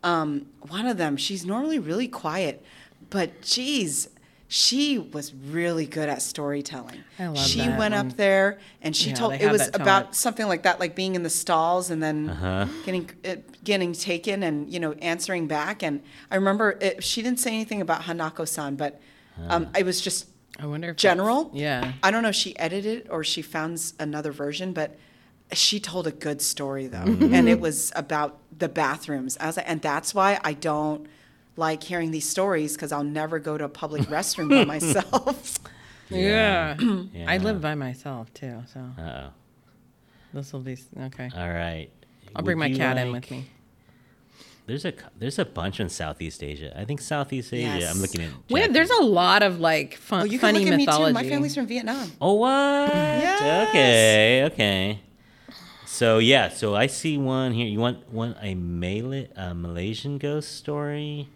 [0.03, 2.65] Um, one of them, she's normally really quiet,
[3.11, 4.09] but geez,
[4.49, 7.03] she was really good at storytelling.
[7.19, 10.47] I love she that went up there and she Yeah, told it was about something
[10.47, 12.67] like that, like being in the stalls and then Uh-huh.
[12.85, 15.83] getting uh, getting taken and you know answering back.
[15.83, 19.01] And I remember it, she didn't say anything about Hanako-san, but
[19.49, 21.51] um, it was just I wonder general.
[21.53, 21.93] Yeah.
[22.03, 24.97] I don't know if she edited it or she found another version, but
[25.53, 27.35] she told a good story though, Mm-hmm.
[27.35, 29.37] and it was about the bathrooms.
[29.41, 31.07] I was like, and that's why I don't
[31.57, 35.59] like hearing these stories because I'll never go to a public restroom by myself.
[36.11, 36.77] Yeah.
[37.27, 39.31] I live by myself too, so Uh-oh.
[40.35, 41.31] this will be okay.
[41.35, 41.89] All right.
[42.37, 43.47] I'll bring my you cat in with me.
[44.67, 46.79] There's a there's a bunch in Southeast Asia.
[46.79, 47.79] I think Southeast Asia.
[47.81, 47.95] Yes.
[47.95, 48.31] I'm looking at.
[48.51, 48.73] Wait, Japan.
[48.75, 51.11] there's a lot of like fun, Oh, you can funny look at me mythology.
[51.11, 51.15] too.
[51.15, 52.13] My family's from Vietnam.
[52.21, 52.51] Oh what?
[52.95, 53.69] Yes.
[53.71, 55.01] Okay, okay.
[55.95, 57.69] So yeah, so I see one here.
[57.69, 61.29] You want want a Malay, a Malaysian ghost story,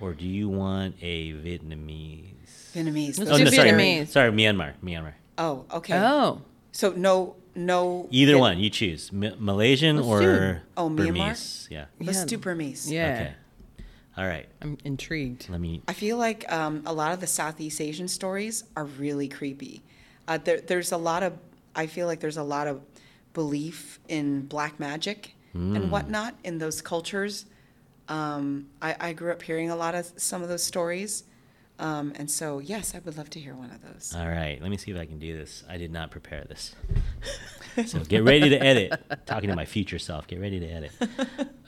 [0.00, 2.72] or do you want a Vietnamese?
[2.74, 3.18] Vietnamese.
[3.18, 4.08] Let's Oh do no, sorry, Vietnamese.
[4.08, 5.12] sorry, Myanmar, Myanmar.
[5.36, 5.94] Oh, okay.
[5.98, 6.40] Oh,
[6.72, 8.08] So no, no.
[8.10, 10.96] Either Viet- one, you choose M- Malaysian Let's or do- Oh, Myanmar?
[11.08, 11.68] Burmese.
[11.70, 11.84] Yeah.
[12.00, 12.24] Let's Yeah.
[12.24, 12.90] do Burmese.
[12.90, 13.12] yeah.
[13.12, 13.32] Okay.
[14.16, 14.46] All right.
[14.62, 15.50] I'm intrigued.
[15.50, 15.82] Let me.
[15.86, 19.82] I feel like um, a lot of the Southeast Asian stories are really creepy.
[20.26, 21.34] Uh, there, there's a lot of,
[21.76, 22.80] I feel like there's a lot of
[23.38, 27.46] belief in black magic and whatnot in those cultures.
[28.08, 31.22] Um, I, I grew up hearing a lot of some of those stories.
[31.78, 34.12] Um, and so, yes, I would love to hear one of those.
[34.16, 34.60] All right.
[34.60, 35.62] Let me see if I can do this.
[35.68, 36.74] I did not prepare this.
[37.86, 39.00] so get ready to edit.
[39.26, 40.26] Talking to my future self.
[40.26, 40.92] Get ready to edit.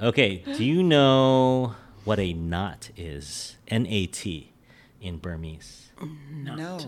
[0.00, 0.42] Okay.
[0.56, 3.56] Do you know what a nat is?
[3.68, 4.52] N A T
[5.00, 5.90] in Burmese.
[6.32, 6.78] No.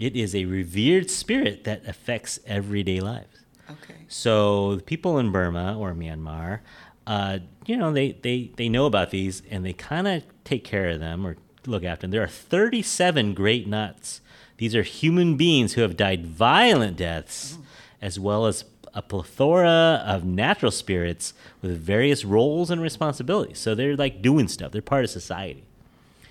[0.00, 3.45] It is a revered spirit that affects everyday lives.
[3.70, 3.94] Okay.
[4.08, 6.60] So the people in Burma or Myanmar,
[7.06, 10.88] uh, you know, they, they, they know about these and they kind of take care
[10.88, 12.10] of them or look after them.
[12.12, 14.20] There are 37 great nats.
[14.58, 17.58] These are human beings who have died violent deaths,
[18.00, 23.58] as well as a plethora of natural spirits with various roles and responsibilities.
[23.58, 24.72] So they're like doing stuff.
[24.72, 25.64] They're part of society.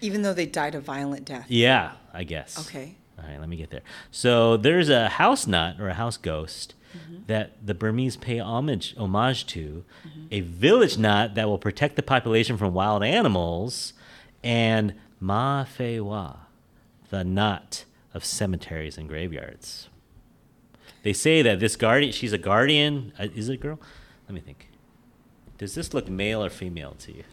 [0.02, 1.45] Even though they died a violent death.
[1.48, 2.60] Yeah, I guess.
[2.67, 2.95] Okay.
[3.19, 3.82] All right, let me get there.
[4.12, 6.74] So there's a house nat or a house ghost
[7.28, 9.84] that the Burmese pay homage homage to,
[10.32, 13.94] a village nat that will protect the population from wild animals,
[14.44, 16.36] and Mah Phae Wah,
[17.10, 19.90] the nat of cemeteries and graveyards.
[21.04, 23.14] They say that this guardian, she's a guardian.
[23.20, 23.80] Uh, is it a girl?
[24.28, 24.70] Let me think.
[25.58, 27.24] Does this look male or female to you?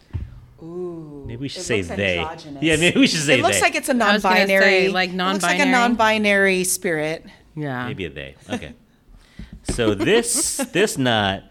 [0.62, 1.24] Ooh.
[1.26, 2.18] Maybe we should it say looks they.
[2.18, 2.62] androgynous.
[2.62, 3.62] Yeah, maybe we should say It looks they.
[3.62, 4.62] like it's a I was gonna non-binary.
[4.62, 5.70] say, like, It looks like a non-binary.
[5.72, 7.26] non-binary spirit.
[7.56, 7.86] Yeah.
[7.88, 8.34] Maybe a they.
[8.50, 8.74] Okay.
[9.64, 11.42] So this this nat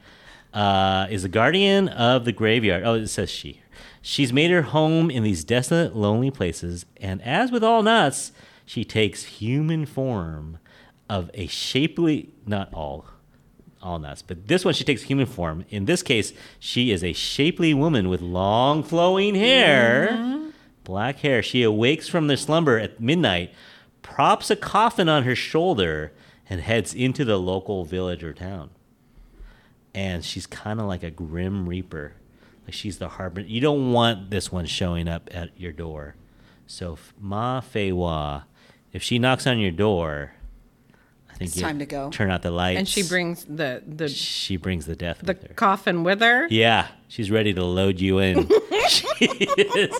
[0.54, 2.84] uh, is a guardian of the graveyard.
[2.84, 3.62] Oh, it says she.
[4.02, 8.32] She's made her home in these desolate, lonely places, and as with all nats,
[8.66, 10.58] she takes human form
[11.10, 13.06] of a shapely, not all,
[13.82, 15.66] all nats, but this one she takes human form.
[15.70, 20.52] In this case, she is a shapely woman with long flowing hair,
[20.84, 21.44] black hair.
[21.44, 23.54] She awakes from the slumber at midnight,
[24.02, 26.12] props a coffin on her shoulder,
[26.52, 28.70] and heads into the local village or town.
[29.96, 32.12] And she's kind of like a grim reaper.
[32.66, 33.40] Like she's the harbor.
[33.40, 36.16] You don't want this one showing up at your door.
[36.68, 38.44] So Mah Phae Wah,
[38.92, 40.34] if she knocks on your door,
[41.30, 42.10] I think It's you time to go.
[42.10, 42.80] Turn out the lights.
[42.80, 45.54] And she brings the the She brings the death the with her.
[45.54, 46.48] coffin with her.
[46.50, 48.50] Yeah, she's ready to load you in.
[48.90, 49.98] she is.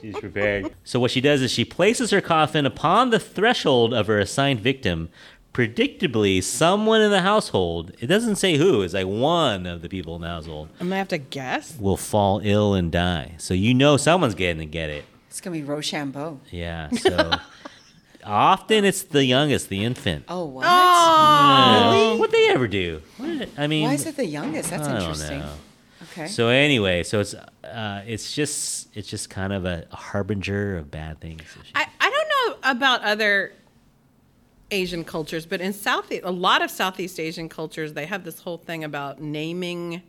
[0.00, 0.74] She's prepared.
[0.82, 4.58] So what she does is she places her coffin upon the threshold of her assigned
[4.60, 5.10] victim.
[5.52, 10.16] Predictably, someone in the household, it doesn't say who, it's like one of the people
[10.16, 11.78] in the household, I'm gonna have to guess.
[11.78, 13.34] will fall ill and die.
[13.36, 15.04] So you know someone's getting to get it.
[15.28, 16.40] It's gonna be Rochambeau.
[16.50, 17.32] Yeah, so
[18.24, 20.24] often it's the youngest, the infant.
[20.28, 20.66] Oh, what?
[20.66, 23.02] Uh, What'd they ever do?
[23.18, 24.70] What I mean, Why is it the youngest?
[24.70, 25.40] That's I don't interesting.
[25.40, 25.52] know.
[26.12, 26.28] Okay.
[26.28, 31.20] So anyway, so it's uh, it's just it's just kind of a, harbinger of bad
[31.20, 31.42] things.
[31.74, 32.28] I, I don't
[32.62, 33.52] know about other
[34.72, 38.58] Asian cultures, but in South a lot of Southeast Asian cultures, they have this whole
[38.58, 40.02] thing about naming.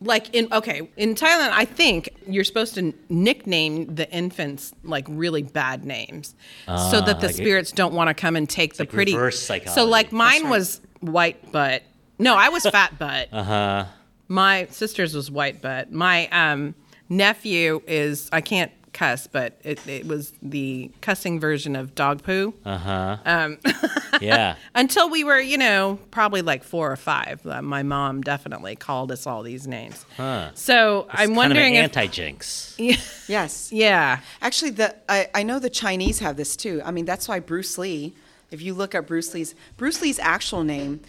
[0.00, 5.42] Like in okay in Thailand, I think you're supposed to nickname the infants like really
[5.42, 6.34] bad names,
[6.66, 9.14] so that the like it- spirits don't want to come and take the like pretty.
[9.14, 9.40] reverse
[9.74, 10.50] So like mine right.
[10.50, 11.82] was white butt.
[12.18, 13.28] No, I was fat butt.
[13.32, 13.84] Uh huh.
[14.28, 15.92] My sister's was white butt.
[15.92, 16.74] My um,
[17.08, 22.54] nephew is I can't cuss, but it, it was the cussing version of dog poo.
[22.64, 23.16] Uh huh.
[23.24, 23.58] Um,
[24.20, 24.56] yeah.
[24.74, 27.46] until we were, you know, probably like four or five.
[27.46, 30.04] Uh, my mom definitely called us all these names.
[30.16, 30.50] Huh.
[30.54, 32.74] So I'm kind wondering of an if, anti jinx.
[33.28, 33.70] yes.
[33.70, 36.80] yeah, Actually, the I, I know the Chinese have this too.
[36.84, 38.14] I mean, that's why Bruce Lee.
[38.50, 41.00] If you look at Bruce Lee's Bruce Lee's actual name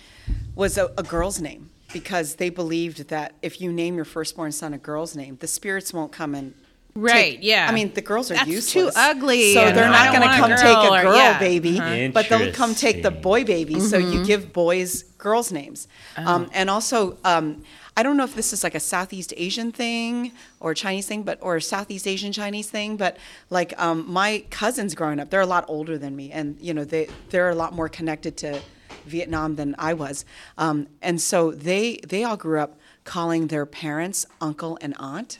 [0.55, 4.73] was a, a girl's name because they believed that if you name your firstborn son
[4.73, 6.55] a girl's name, the spirits won't come and
[7.01, 7.67] right, take- yeah.
[7.69, 8.93] I mean, the girls are That's useless.
[8.95, 10.99] too ugly, So and they're I not going to want come a take girl a
[10.99, 11.39] or- girl yeah.
[11.39, 12.09] baby, Uh-huh.
[12.13, 13.79] but they'll come take the boy baby.
[13.79, 14.11] So Mm-hmm.
[14.13, 15.87] you give boys girls' names.
[16.17, 16.25] Oh.
[16.25, 17.63] Um, and also, um,
[17.95, 21.39] I don't know if this is like a Southeast Asian thing or Chinese thing, but
[21.41, 22.95] or a Southeast Asian Chinese thing.
[22.97, 23.17] But
[23.49, 26.83] like um, my cousins growing up, they're a lot older than me, and you know
[26.83, 28.61] they they're a lot more connected to
[29.07, 30.25] Vietnam than I was.
[30.59, 35.39] Um, and so they they all grew up calling their parents uncle and aunt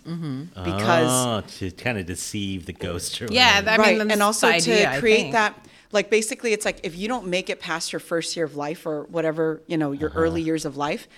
[0.63, 3.59] because oh, to kind of deceive the ghost or yeah.
[3.59, 3.83] whatever.
[3.83, 5.53] I mean, right and also idea, to create that
[5.91, 8.85] like basically it's like if you don't make it past your first year of life
[8.85, 11.09] or whatever you know your early years of life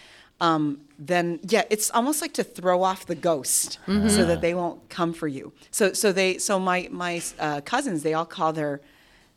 [0.41, 4.89] um, then yeah it's almost like to throw off the ghost so that they won't
[4.89, 8.81] come for you so so they so my my uh, cousins they all call their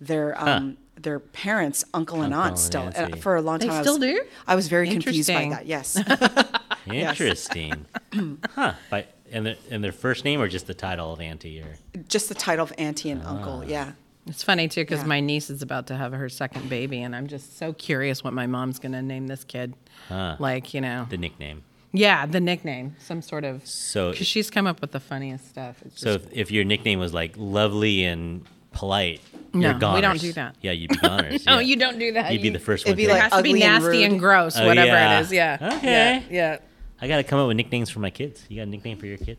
[0.00, 3.12] their um, their parents uncle and aunt and still auntie.
[3.12, 4.24] Uh, for a long They time I still was, do?
[4.46, 5.96] I was very confused by that yes
[6.86, 7.86] Interesting.
[8.54, 8.74] huh.
[8.90, 11.76] By, and, their, and their first name or just the title of auntie or
[12.08, 13.30] just the title of auntie and Ah.
[13.30, 13.92] uncle yeah
[14.26, 15.06] It's funny too because Yeah.
[15.06, 18.32] my niece is about to have her second baby, and I'm just so curious what
[18.34, 19.74] my mom's gonna name this kid.
[20.08, 20.36] Huh.
[20.38, 21.62] Like you know, the nickname.
[21.92, 23.66] yeah, the nickname, some sort of.
[23.66, 25.76] So- because she's come up with the funniest stuff.
[25.84, 29.20] It's So just, if, if your nickname was like lovely and polite,
[29.52, 29.94] No, you're gone.
[29.96, 30.54] we don't do that.
[30.62, 31.44] Yeah, you'd be goners.
[31.46, 31.60] no, yeah.
[31.60, 32.32] you don't do that.
[32.32, 32.96] You'd be the first It'd one.
[32.98, 35.18] be to- It like has to be ugly and nasty and gross, Oh, whatever yeah.
[35.18, 35.32] it is.
[35.32, 35.74] Yeah.
[35.78, 36.22] Okay.
[36.30, 36.58] Yeah.
[37.02, 37.04] Yeah.
[37.04, 38.44] I got to come up with nicknames for my kids.
[38.48, 39.38] You got a nickname for your kid?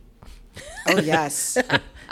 [0.87, 1.57] oh yes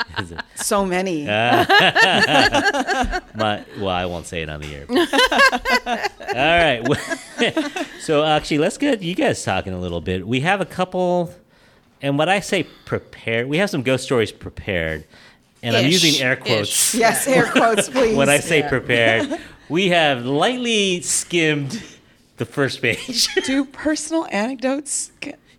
[0.56, 1.64] so many uh,
[3.36, 4.86] My, well, I won't say it on the air.
[6.30, 7.82] All right.
[8.00, 10.26] so actually, let's get you guys talking a little bit.
[10.26, 11.32] We have a couple,
[12.02, 15.06] and what I say prepared, we have some ghost stories prepared,
[15.62, 16.40] and I'm using air Ish.
[16.44, 16.96] quotes.
[16.96, 18.70] yes air quotes please When I say Yeah.
[18.70, 21.84] prepared, we have lightly skimmed
[22.38, 23.28] the first page.
[23.46, 25.12] do personal anecdotes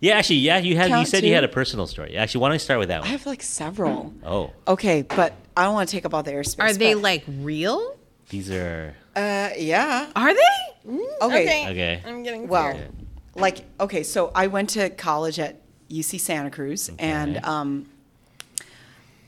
[0.03, 1.35] yeah, actually, yeah, you had you Count said you two?
[1.35, 2.15] had a personal story.
[2.17, 3.09] Actually, why don't we start with that I one?
[3.09, 4.13] have like several.
[4.25, 6.59] Oh, Okay, but I don't want to take up all the airspace.
[6.63, 7.95] Are they but- like real?
[8.29, 10.09] these are Uh, yeah.
[10.15, 10.89] Are they?
[10.89, 11.69] Mm, Okay.
[11.71, 12.01] Okay.
[12.05, 12.91] I'm getting Well, scared.
[13.35, 17.85] like okay, so I went to college at UC Santa Cruz, and um,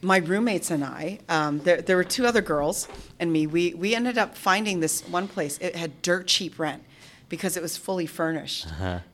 [0.02, 2.88] my roommates and I, um, there, there were two other girls
[3.20, 3.48] and me.
[3.48, 5.58] We we ended up finding this one place.
[5.60, 6.84] It had dirt cheap rent
[7.30, 8.68] because it was fully furnished,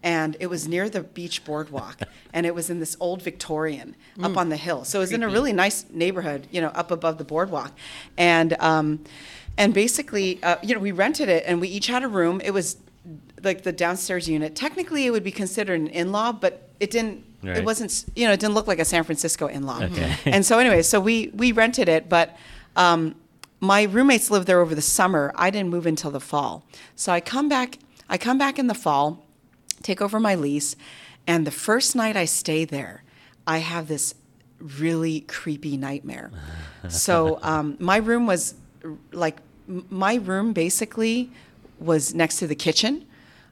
[0.03, 2.01] and it was near the beach boardwalk,
[2.33, 4.83] and it was in this old Victorian up on the hill.
[4.83, 7.71] So it was in a really nice neighborhood, you know, up above the boardwalk,
[8.17, 9.03] and um,
[9.57, 12.41] and basically, uh, you know, we rented it, and we each had a room.
[12.43, 12.77] It was
[13.43, 14.55] like the downstairs unit.
[14.55, 17.57] Technically, it would be considered an in-law, but it didn't Right.
[17.57, 19.81] it wasn't you know it didn't look like a San Francisco in-law.
[19.83, 20.15] Okay.
[20.25, 22.37] And so anyway, so we we rented it, but
[22.75, 23.15] um,
[23.59, 25.31] my roommates lived there over the summer.
[25.35, 26.63] I didn't move until the fall.
[26.95, 27.79] So I come back.
[28.11, 29.25] I come back in the fall,
[29.81, 30.75] take over my lease,
[31.25, 33.03] and the first night I stay there,
[33.47, 34.13] I have this
[34.59, 36.29] really creepy nightmare.
[36.89, 38.55] so um, my room was
[39.13, 41.31] like my room basically
[41.79, 43.05] was next to the kitchen.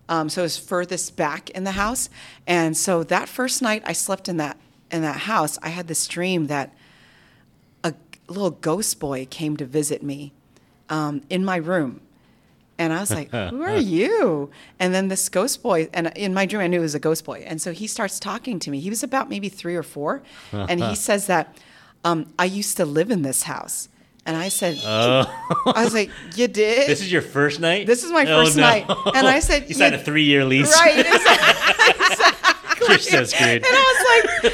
[0.10, 2.10] Um, so it was furthest back in the house.
[2.46, 4.58] And so that first night I slept in that
[4.92, 6.74] in that house, I had this dream that
[7.84, 7.94] a
[8.28, 10.34] little ghost boy came to visit me
[10.90, 12.02] um, in my room.
[12.80, 16.46] And I was like, "Who are you?" And then this ghost boy, and in my
[16.48, 17.44] dream, I knew it was a ghost boy.
[17.46, 18.80] And so he starts talking to me.
[18.80, 21.56] He was about maybe three or four, and he says that
[22.04, 23.90] um, I used to live in this house.
[24.26, 25.26] And I said, Oh,
[25.76, 27.86] "I was like, you did?" this is your first night.
[27.88, 28.64] This is my Oh, first no.
[28.64, 28.86] night.
[29.16, 30.72] And I said, you signed a three-year lease.
[30.80, 31.00] right.
[31.06, 32.88] exactly.
[32.88, 33.64] You're so screwed.
[33.66, 34.02] And I was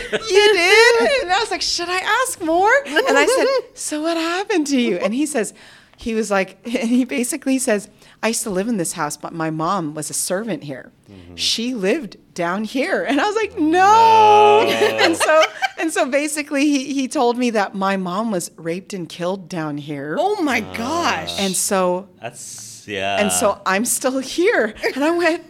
[0.10, 1.22] like, You did?
[1.24, 2.72] And I was like, Should I ask more?
[2.86, 4.98] And I said, So what happened to you?
[4.98, 5.54] And he says,
[5.98, 7.88] He was like, and he basically says,
[8.26, 10.92] I used to live in this house, but my mom was a servant here.
[11.36, 13.04] She lived down here.
[13.04, 14.68] And I was like, oh, No.
[14.68, 15.44] And so
[15.78, 19.78] and so basically he, he told me that my mom was raped and killed down
[19.78, 20.18] here.
[20.20, 21.40] Oh my gosh.
[21.40, 23.18] And so That's yeah.
[23.22, 24.74] and so I'm still here.
[24.96, 25.44] And I went,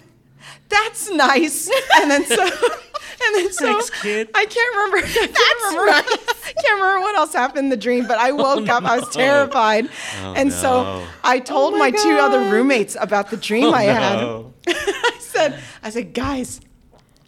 [0.67, 1.69] that's nice.
[1.95, 2.49] And then so,
[3.35, 4.29] and then so, Thanks, kid.
[4.33, 4.97] I can't remember.
[5.07, 5.91] I can't remember,
[6.47, 8.83] I can't remember what else happened in the dream, but I oh, woke up.
[8.83, 9.89] I was terrified.
[10.21, 10.55] Oh, and no.
[10.55, 14.15] so I told Oh my my, two other roommates about the dream Oh, I had.
[14.19, 14.53] no.
[14.67, 16.61] I said, I said, guys,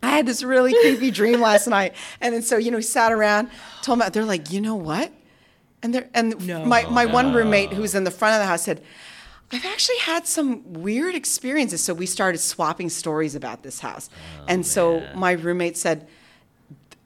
[0.01, 1.93] I had this really creepy dream last night.
[2.21, 3.49] And then so, you know, we sat around,
[3.81, 5.11] told them, they're like, you know what?
[5.83, 6.65] And they're, and No.
[6.65, 8.81] my, my one oh, roommate who's in the front of the house said,
[9.51, 11.83] I've actually had some weird experiences.
[11.83, 14.09] So we started swapping stories about this house.
[14.47, 15.17] and so man.
[15.19, 16.07] my roommate said,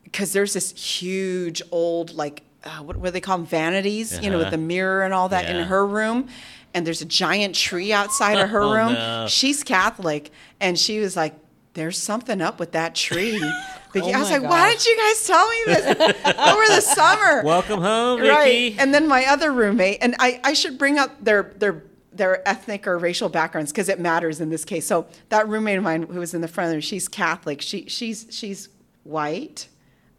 [0.03, 3.45] because there's this huge old, like, uh, what, what do they call them?
[3.45, 4.51] Vanities, you know, with Uh-huh.
[4.51, 5.57] the mirror and all that Yeah.
[5.59, 6.27] in her room.
[6.73, 8.93] And there's a giant tree outside of her Oh, room.
[8.93, 9.25] no.
[9.29, 10.31] She's Catholic.
[10.59, 11.35] And she was like,
[11.73, 13.41] there's something up with that tree.
[13.93, 14.85] But Oh I was my like, why gosh.
[14.85, 15.85] didn't you guys tell me this
[16.37, 17.43] over the summer?
[17.43, 18.29] Welcome home, Ricky.
[18.31, 18.75] Right.
[18.79, 22.87] And then my other roommate, and I, I should bring up their their their ethnic
[22.87, 24.85] or racial backgrounds because it matters in this case.
[24.85, 27.61] So that roommate of mine who was in the front of there, she's Catholic.
[27.61, 28.69] She she's she's
[29.03, 29.67] white,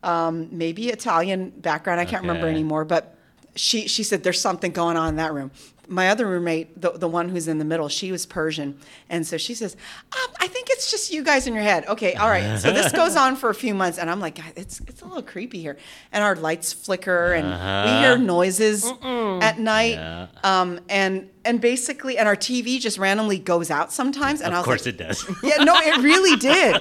[0.02, 2.00] um, maybe Italian background.
[2.00, 3.16] I can't remember anymore, but
[3.54, 5.50] she she said there's something going on in that room.
[5.88, 8.78] My other roommate, the, the one who's in the middle, she was Persian,
[9.10, 9.76] and so she says,
[10.12, 12.56] um, "I think it's just you guys in your head." Okay, all right.
[12.58, 15.06] So this goes on for a few months, and I'm like, "God, "It's it's a
[15.06, 15.76] little creepy here,"
[16.12, 18.00] and our lights flicker, and we Uh-huh.
[18.00, 20.26] hear noises at night, Yeah.
[20.44, 24.66] um, and and basically, and our TV just randomly goes out sometimes, and I Of
[24.66, 25.24] was course like, it does.
[25.42, 26.76] "Yeah, no, it really did.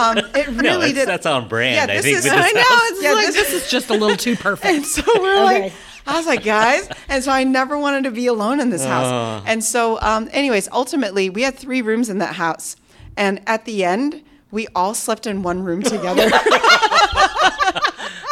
[0.00, 1.76] Um, it no, really that's, did." that's on brand.
[1.90, 2.18] Yeah, I this think.
[2.18, 4.64] is- I this know, it's Yeah, like this- this is just a little too perfect.
[4.74, 5.62] And so we're Okay.
[5.64, 5.72] like,
[6.06, 8.88] I was like, guys, and so I never wanted to be alone in this Uh.
[8.88, 9.42] house.
[9.46, 12.76] And so, um, anyways, ultimately, we had three rooms in that house,
[13.16, 16.30] and at the end, we all slept in one room together.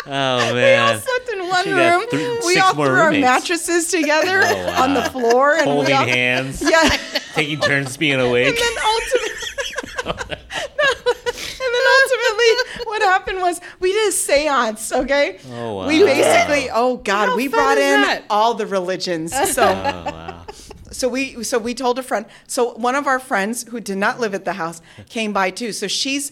[0.06, 0.54] Oh man.
[0.54, 2.06] we all slept in one got room.
[2.10, 4.82] three- we all threw our mattresses together Oh, wow.
[4.82, 6.94] on the floor, and we Holding all, hands, Yeah.
[7.32, 8.48] taking turns being awake.
[8.48, 8.84] And then
[10.04, 10.36] ultimately,
[10.76, 11.23] then
[12.50, 14.96] ultimately, what happened was we did a séance.
[15.04, 15.38] Okay.
[15.50, 15.88] Oh, wow.
[15.88, 16.06] We wow.
[16.06, 18.24] basically, oh God, How we brought in that?
[18.30, 19.32] all the religions.
[19.44, 19.62] Oh, so.
[19.62, 20.44] oh wow.
[20.94, 22.24] So we so we told a friend.
[22.46, 25.72] So one of our friends who did not live at the house came by too.
[25.72, 26.30] So she's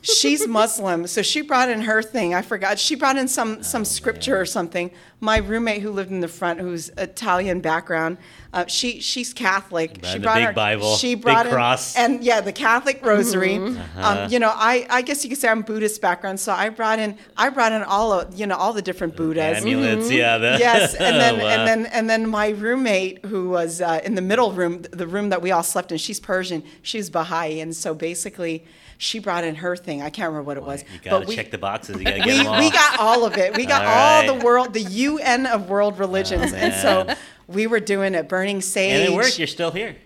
[0.00, 1.06] she's Muslim.
[1.06, 2.34] So she brought in her thing.
[2.34, 2.78] I forgot.
[2.78, 4.90] She brought in some some oh, scripture or something.
[5.20, 8.16] My roommate who lived in the front, who's Italian background,
[8.52, 10.00] uh, she she's Catholic.
[10.00, 11.94] Brought she in the brought big her Bible, She big brought in, cross.
[11.96, 13.56] and yeah, the Catholic rosary.
[13.56, 14.22] Uh-huh.
[14.24, 16.40] Um, you know, I I guess you could say I'm Buddhist background.
[16.40, 19.58] So I brought in I brought in all of you know all the different Buddhas.
[19.58, 20.38] Amulets, yeah.
[20.38, 21.48] The, yes, and then Oh, wow.
[21.50, 25.28] and then and then my roommate who was uh, in the middle room, the room
[25.28, 25.98] that we all slept in.
[25.98, 26.64] She's Persian.
[26.82, 28.64] She's Baha'i, and so basically
[28.98, 30.02] she brought in her thing.
[30.02, 31.36] I can't remember what it was, You gotta but we.
[31.36, 31.96] check the boxes.
[31.98, 32.58] You gotta get we, them all.
[32.58, 33.56] we got all of it.
[33.56, 34.28] We got All all, right.
[34.28, 37.16] Oh, the world, the UN of world religions, and so man.
[37.52, 38.92] We were doing it, burning sage.
[38.94, 39.38] and it worked.
[39.38, 39.96] You're still here.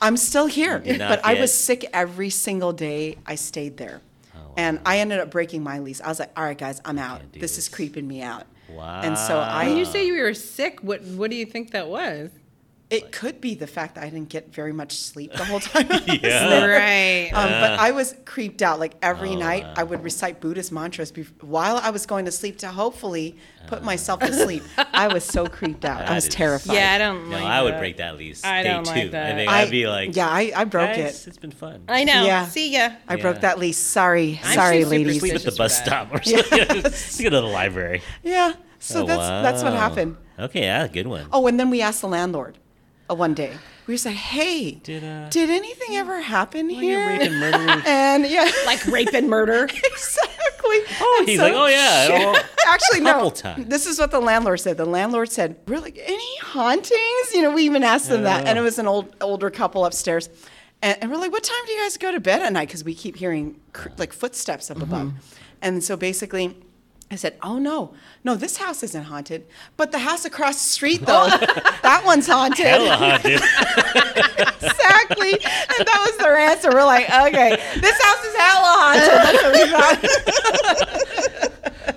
[0.00, 4.00] I'm still here, did not but I was sick every single day I stayed there.
[4.34, 6.00] Oh, And I ended up breaking my lease.
[6.00, 7.20] I was like, all right, guys, I'm out.
[7.20, 8.46] Can't This is creeping me out.
[8.68, 9.00] Wow.
[9.04, 11.88] And so I- When you say you were sick, what what do you think that
[11.88, 12.30] was?
[12.92, 15.88] It could be the fact that I didn't get very much sleep the whole time.
[16.22, 16.64] Yeah.
[16.66, 17.30] Right.
[17.32, 18.78] Um, but I was creeped out.
[18.78, 19.74] Like every Oh, night, wow.
[19.78, 23.82] I would recite Buddhist mantras bef- while I was going to sleep to hopefully put
[23.82, 24.62] myself to sleep.
[24.92, 26.02] I was so creeped out.
[26.08, 26.74] I was is- terrified.
[26.74, 27.78] yeah, I don't No, like I would that.
[27.80, 28.44] break that lease.
[28.44, 28.90] least I day don't two.
[28.90, 29.34] like I that.
[29.36, 31.28] think I, I'd be like, yeah, I, I broke guys, it.
[31.28, 31.84] It's been fun.
[31.88, 32.24] I know.
[32.24, 32.46] Yeah.
[32.46, 32.90] See ya.
[33.08, 33.22] I Yeah.
[33.22, 33.78] broke that lease.
[33.78, 35.20] Sorry, I'm sorry, too super ladies.
[35.20, 36.82] Sleep at the bus stop or something.
[36.82, 38.02] Let's go to the library.
[38.22, 38.52] Yeah.
[38.78, 40.16] So Oh, that's that's what happened.
[40.38, 41.26] Okay, yeah, good one.
[41.32, 42.58] Oh, and then we asked the landlord
[43.10, 43.52] uh, one day.
[43.86, 47.82] We said, "Hey, Did, uh, did anything ever happen you're here?" raping murderers.
[47.86, 49.64] And yeah, Like rape and murder.
[49.84, 50.78] exactly.
[51.00, 52.08] Oh, he's like, oh yeah.
[52.36, 53.30] oh, Actually, no.
[53.30, 53.66] Times.
[53.66, 54.76] This is what the landlord said.
[54.76, 58.62] The landlord said, "Really, any hauntings?" You know, we even asked them that, and it
[58.62, 60.28] was an old older couple upstairs,
[60.80, 62.84] and, and we're like, "What time do you guys go to bed at night?" Because
[62.84, 65.12] we keep hearing cr- like footsteps up above,
[65.60, 66.56] and so basically.
[67.10, 67.92] I said, "Oh no,
[68.24, 69.44] no, this house isn't haunted,
[69.76, 71.38] but the house across the street, though, oh.
[71.82, 73.34] that one's haunted." Hella haunted.
[74.62, 76.70] exactly, and that was their answer.
[76.70, 79.98] We're like, "Okay, this house is hella haunted." That's what we thought.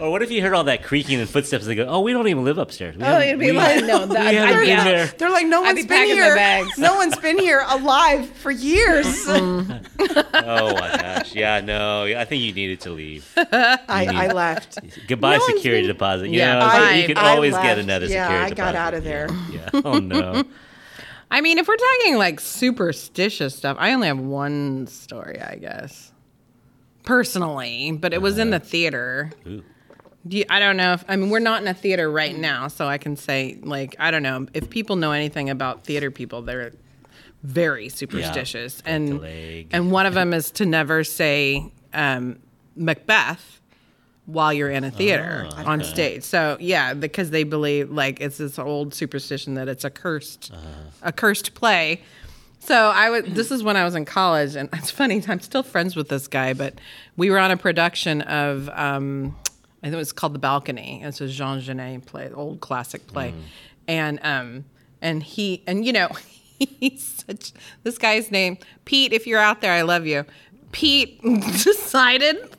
[0.06, 2.13] Or what if you heard all that creaking and footsteps and they go, oh, we
[2.13, 2.96] don't even live upstairs.
[2.96, 4.84] We Oh, haven't- it'd be we- like, no, that, we haven't I'd be been out.
[4.86, 5.06] there.
[5.18, 6.36] They're like, no I'd be one's been packing my here.
[6.36, 6.78] bags.
[6.78, 9.06] No one's been here alive for years.
[9.26, 10.18] Mm-hmm.
[10.34, 11.34] Oh my gosh.
[11.36, 12.04] Yeah, no.
[12.04, 13.32] I think you needed to leave.
[13.38, 14.78] I, I left.
[15.08, 16.30] Goodbye, No one's security been- deposit.
[16.30, 16.91] You Yeah, know, bye.
[16.96, 17.80] you can I always get left.
[17.82, 18.78] another Yeah, security I got deposit.
[18.78, 19.28] out of there.
[19.52, 19.70] Yeah.
[19.74, 19.82] yeah.
[19.84, 20.44] Oh no.
[21.32, 26.12] I mean, if we're talking like superstitious stuff, I only have one story, I guess.
[27.04, 28.60] Personally, but it was in uh-huh.
[28.60, 29.32] the theater.
[29.48, 29.63] Ooh.
[30.28, 32.68] Do you, I don't know if I mean we're not in a theater right now,
[32.68, 36.42] so I can say like I don't know if people know anything about theater people,
[36.42, 36.74] they're
[37.44, 42.40] very superstitious, the and and one of them is to never say um,
[42.76, 43.62] Macbeth
[44.26, 45.90] while you're in a theater Oh, on okay.
[45.90, 46.24] stage.
[46.24, 50.90] So yeah, because they believe like it's this old superstition that it's a cursed Uh-huh.
[51.04, 52.02] a cursed play.
[52.60, 53.26] So I was.
[53.28, 55.22] This is when I was in college, and it's funny.
[55.28, 56.74] I'm still friends with this guy, but
[57.16, 58.70] we were on a production of.
[58.70, 59.36] Um,
[59.86, 61.04] I think it was called The Balcony.
[61.04, 63.36] It's a Jean Genet play, old classic play,
[63.88, 64.65] and um,
[65.00, 66.10] and he and you know
[66.60, 69.13] he's such this guy's name Pete.
[69.13, 70.26] If you're out there, I love you.
[70.71, 72.50] Pete decided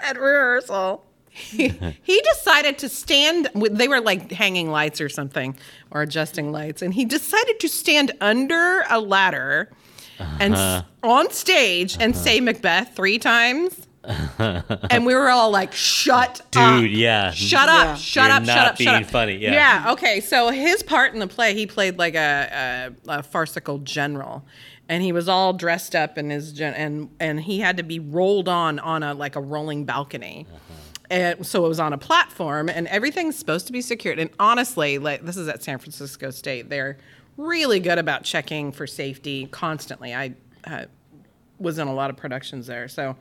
[0.00, 1.02] at rehearsal.
[1.30, 1.68] He,
[2.02, 3.48] he decided to stand.
[3.54, 5.56] They were like hanging lights or something,
[5.90, 9.70] or adjusting lights, and he decided to stand under a ladder
[10.18, 13.85] and on stage and say Macbeth three times.
[14.90, 17.30] and we were all like, "Shut up, Dude, yeah.
[17.32, 17.86] Shut up!
[17.86, 17.94] Yeah.
[17.96, 18.44] Shut You're up!
[18.44, 18.80] shut not up!
[18.80, 19.52] shut up!" funny, yeah.
[19.52, 19.92] Yeah.
[19.92, 20.20] Okay.
[20.20, 24.44] So his part in the play, he played like a, a, a farcical general,
[24.88, 27.98] and he was all dressed up in his gen- and and he had to be
[27.98, 30.46] rolled on on a like a rolling balcony.
[31.08, 34.18] And so it was on a platform, and everything's supposed to be secured.
[34.18, 36.98] And honestly, like this is at San Francisco State, they're
[37.36, 40.14] really good about checking for safety constantly.
[40.14, 40.84] I uh,
[41.58, 43.16] was in a lot of productions there, so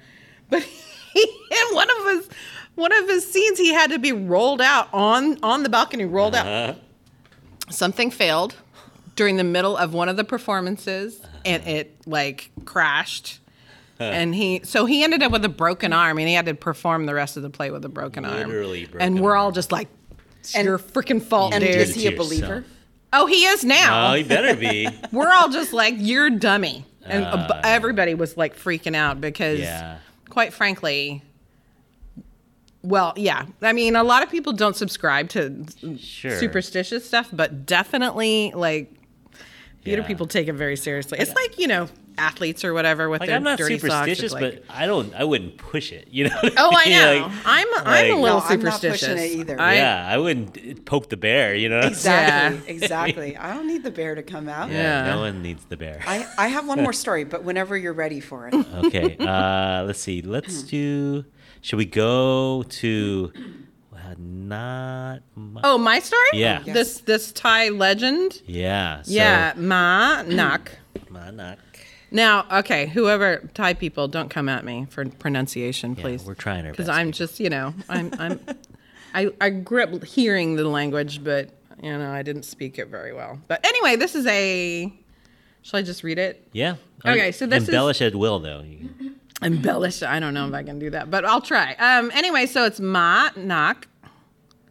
[0.50, 2.30] but he, in one of his
[2.76, 6.36] one of his scenes he had to be rolled out on on the balcony rolled
[6.36, 6.76] out.
[7.70, 8.56] Something failed
[9.16, 13.40] during the middle of one of the performances and it like crashed.
[13.98, 17.06] And he so he ended up with a broken arm and he had to perform
[17.06, 19.72] the rest of the play with a broken Literally arm broken and we're all just
[19.72, 19.88] like
[20.42, 21.76] it's your freaking fault And dude.
[21.76, 22.46] is he a believer?
[22.58, 22.66] yourself.
[23.14, 24.12] oh he is now.
[24.12, 24.90] Oh, he better be.
[25.14, 26.86] we're all just like you're a dummy.
[27.06, 30.00] And Uh, everybody was like freaking out because Yeah.
[30.36, 31.24] Quite frankly
[32.84, 35.66] well yeah i mean a lot of people don't subscribe to
[35.98, 36.38] Sure.
[36.38, 38.92] superstitious stuff but definitely like
[39.86, 40.08] theater Yeah.
[40.08, 43.36] people take it very seriously it's like you know athletes or whatever with Like their
[43.38, 44.08] I'm not dirty socks.
[44.10, 45.14] It's superstitious, like- but I don't.
[45.14, 46.08] I wouldn't push it.
[46.12, 46.36] You know.
[46.42, 46.94] what oh i mean?
[46.98, 49.60] know Like, i'm i'm a little No, I'm not pushing superstitious it either.
[49.60, 51.56] I- yeah, I wouldn't poke the bear.
[51.56, 51.80] You know.
[51.80, 52.62] Exactly.
[52.76, 53.38] Exactly.
[53.38, 54.70] I don't need the bear to come out.
[54.72, 55.14] Yeah, Yeah.
[55.14, 56.02] No one needs the bear.
[56.08, 58.54] I, I have one more story, but whenever you're ready for it.
[58.54, 59.18] okay.
[59.18, 60.22] Uh, let's see.
[60.22, 61.26] Let's do.
[61.62, 63.32] Should we go to?
[63.96, 65.22] Uh, not.
[65.36, 66.62] mu- oh my story Yeah.
[66.64, 66.76] Yes.
[66.76, 69.02] this this thai legend Yeah.
[69.02, 70.78] So, yeah ma nak
[71.10, 71.58] Manak.
[72.12, 76.24] Now, okay, whoever Thai people, don't come at me for pronunciation, please.
[76.24, 78.40] we're trying our because I'm just, you know, I'm, I'm,
[79.14, 81.50] I, I grew up hearing the language, but
[81.82, 83.40] you know, I didn't speak it very well.
[83.48, 84.92] But anyway, this is a.
[85.62, 86.48] Shall I just read it?
[86.52, 86.76] Yeah.
[87.06, 88.64] Okay, so this is- embellish at will though.
[89.42, 90.02] Embellish.
[90.02, 91.74] I don't know if I can do that, but I'll try.
[91.76, 92.12] Um.
[92.14, 93.88] Anyway, so it's ma nak.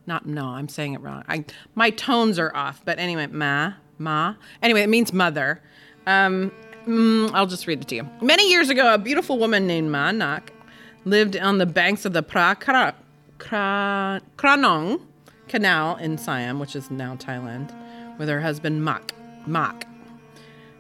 [0.06, 1.24] Not no, I'm saying it wrong.
[1.28, 1.44] I
[1.74, 4.34] my tones are off, but anyway, ma ma.
[4.62, 5.60] Anyway, it means mother.
[6.06, 6.52] Um,
[6.86, 8.08] mm, I'll just read it to you.
[8.20, 10.48] Many years ago, a beautiful woman named Manak
[11.04, 12.94] lived on the banks of the Pra Kra,
[13.38, 15.00] Kra, Kranong
[15.48, 17.72] Canal in Siam, which is now Thailand,
[18.18, 19.12] with her husband Mak.
[19.46, 19.86] Mak.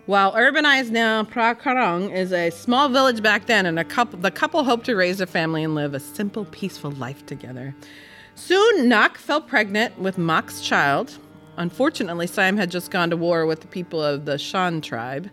[0.06, 4.84] While urbanized now, Prakarang is a small village back then, and couple the couple hoped
[4.86, 7.74] to raise a family and live a simple, peaceful life together.
[8.34, 11.18] Soon, Nak fell pregnant with Mak's child.
[11.56, 15.30] Unfortunately, Siam had just gone to war with the people of the Shan tribe.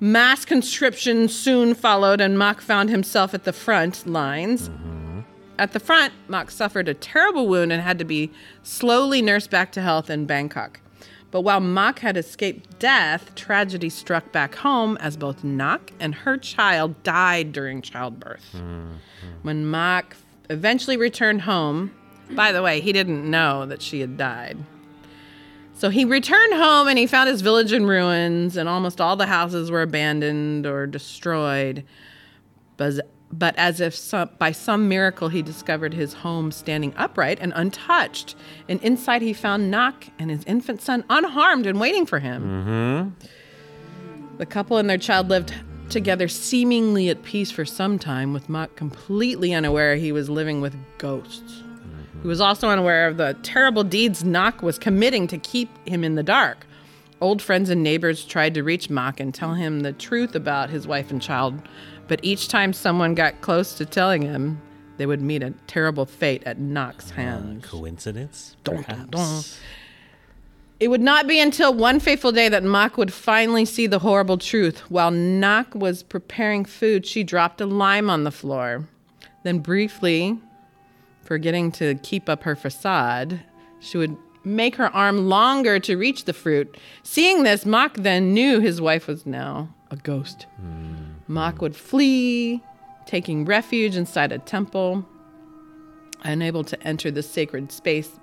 [0.00, 4.68] Mass conscription soon followed, and Mak found himself at the front lines.
[4.68, 5.20] Mm-hmm.
[5.58, 8.30] At the front, Mak suffered a terrible wound and had to be
[8.62, 10.80] slowly nursed back to health in Bangkok.
[11.30, 16.38] But while Mak had escaped death, tragedy struck back home as both Nak and her
[16.38, 18.48] child died during childbirth.
[18.54, 18.92] Mm-hmm.
[19.42, 20.16] When Mak
[20.48, 21.92] eventually returned home,
[22.30, 24.58] by the way, he didn't know that she had died.
[25.78, 29.26] So he returned home and he found his village in ruins, and almost all the
[29.26, 31.84] houses were abandoned or destroyed.
[32.76, 32.94] But,
[33.30, 38.34] but as if some, by some miracle, he discovered his home standing upright and untouched.
[38.68, 43.14] And inside, he found Nak and his infant son unharmed and waiting for him.
[43.22, 44.38] Mm-hmm.
[44.38, 45.54] The couple and their child lived
[45.90, 50.74] together seemingly at peace for some time, with Mak completely unaware he was living with
[50.98, 51.62] ghosts.
[52.22, 56.16] He was also unaware of the terrible deeds Nak was committing to keep him in
[56.16, 56.66] the dark.
[57.20, 60.86] Old friends and neighbors tried to reach Mak and tell him the truth about his
[60.86, 61.60] wife and child,
[62.06, 64.60] but each time someone got close to telling him,
[64.98, 67.64] they would meet a terrible fate at Nak's uh, hands.
[67.64, 68.56] Coincidence?
[68.64, 69.42] Dun, dun, dun.
[70.80, 74.38] It would not be until one fateful day that Mak would finally see the horrible
[74.38, 74.78] truth.
[74.90, 78.88] While Nak was preparing food, she dropped a lime on the floor.
[79.42, 80.38] Then, briefly,
[81.28, 83.40] forgetting to keep up her facade,
[83.80, 86.78] she would make her arm longer to reach the fruit.
[87.02, 90.46] Seeing this, Mak then knew his wife was now a ghost.
[90.58, 90.94] Hmm.
[91.28, 92.62] Mak would flee,
[93.04, 95.06] taking refuge inside a temple.
[96.22, 98.18] Unable to enter the sacred space,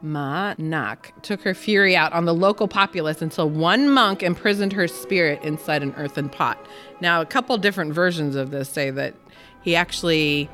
[0.00, 4.86] Ma Nak took her fury out on the local populace until one monk imprisoned her
[4.86, 6.64] spirit inside an earthen pot.
[7.00, 9.14] Now, a couple different versions of this say that
[9.62, 10.48] he actually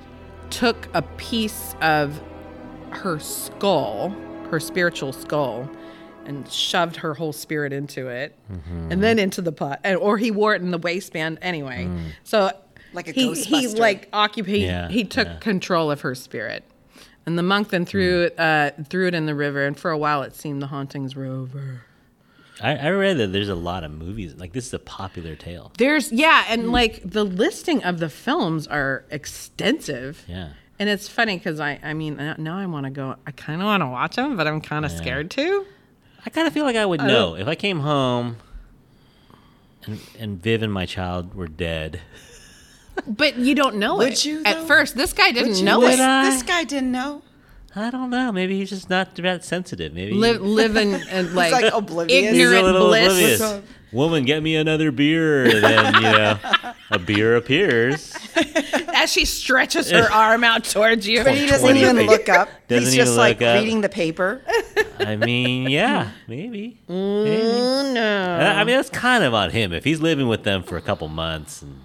[0.52, 2.20] took a piece of
[2.90, 4.10] her skull,
[4.50, 5.68] her spiritual skull,
[6.24, 8.36] and shoved her whole spirit into it,
[8.90, 11.88] and then into the pot, and or he wore it in the waistband anyway.
[12.22, 12.52] So,
[12.92, 14.54] Like a he, he like occupied.
[14.60, 15.38] Yeah, he took yeah.
[15.38, 16.62] control of her spirit,
[17.26, 19.64] and the monk then threw it uh, threw it in the river.
[19.66, 21.82] And for a while, it seemed the hauntings were over.
[22.62, 24.34] I, I read that there's a lot of movies.
[24.36, 25.72] Like, this is a popular tale.
[25.78, 30.24] There's yeah, and like the listing of the films are extensive.
[30.28, 30.50] Yeah.
[30.78, 33.16] And it's funny because I, I mean, uh, now I want to go.
[33.26, 35.66] I kind of want to watch them, but I'm kind of scared to.
[36.24, 37.34] I kind of feel like I would know.
[37.36, 38.36] If I came home
[39.84, 42.00] and, and Viv and my child were dead,
[43.06, 44.96] But you don't know Would it you, at first.
[44.96, 46.00] This guy didn't you- know this, it.
[46.00, 46.30] I?
[46.30, 47.22] this guy didn't know.
[47.74, 48.32] I don't know.
[48.32, 49.94] Maybe he's just not that sensitive.
[49.94, 52.20] Maybe Live, live in, in like, like oblivious.
[52.20, 53.40] he's a ignorant little bliss.
[53.40, 53.62] oblivious.
[53.92, 55.44] Woman, get me another beer.
[55.44, 56.38] And then, you know,
[56.90, 58.14] a beer appears.
[58.94, 61.22] As she stretches her arm out towards you.
[61.22, 62.10] But he doesn't even pages.
[62.10, 62.48] look up.
[62.68, 63.60] Doesn't He's even just like up.
[63.60, 64.40] reading the paper.
[64.98, 66.80] I mean, yeah, maybe.
[66.88, 67.42] Mm, maybe.
[67.46, 68.38] Oh, no.
[68.40, 69.74] Uh, I mean, that's kind of on him.
[69.74, 71.78] If he's living with them for a couple months, and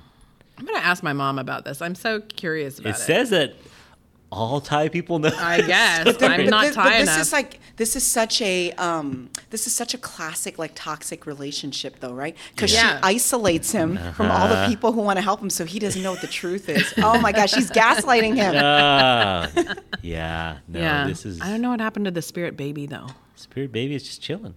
[0.58, 1.82] I'm gonna ask my mom about this.
[1.82, 3.00] I'm so curious about it it.
[3.00, 3.56] says that
[4.32, 5.32] all Thai people know.
[5.38, 7.20] I guess I'm not this, but Thai this enough.
[7.22, 12.00] is like this is such a um, this is such a classic like toxic relationship
[12.00, 12.36] though, right?
[12.54, 12.98] Because Yeah.
[12.98, 16.02] she isolates him from all the people who want to help him, so he doesn't
[16.04, 16.94] know what the truth is.
[16.98, 18.54] Oh my gosh, she's gaslighting him.
[18.58, 19.50] Ah,
[20.02, 20.58] yeah.
[20.68, 23.08] No, yeah, this is I don't know what happened to the spirit baby though.
[23.36, 24.56] Spirit Baby is just chilling.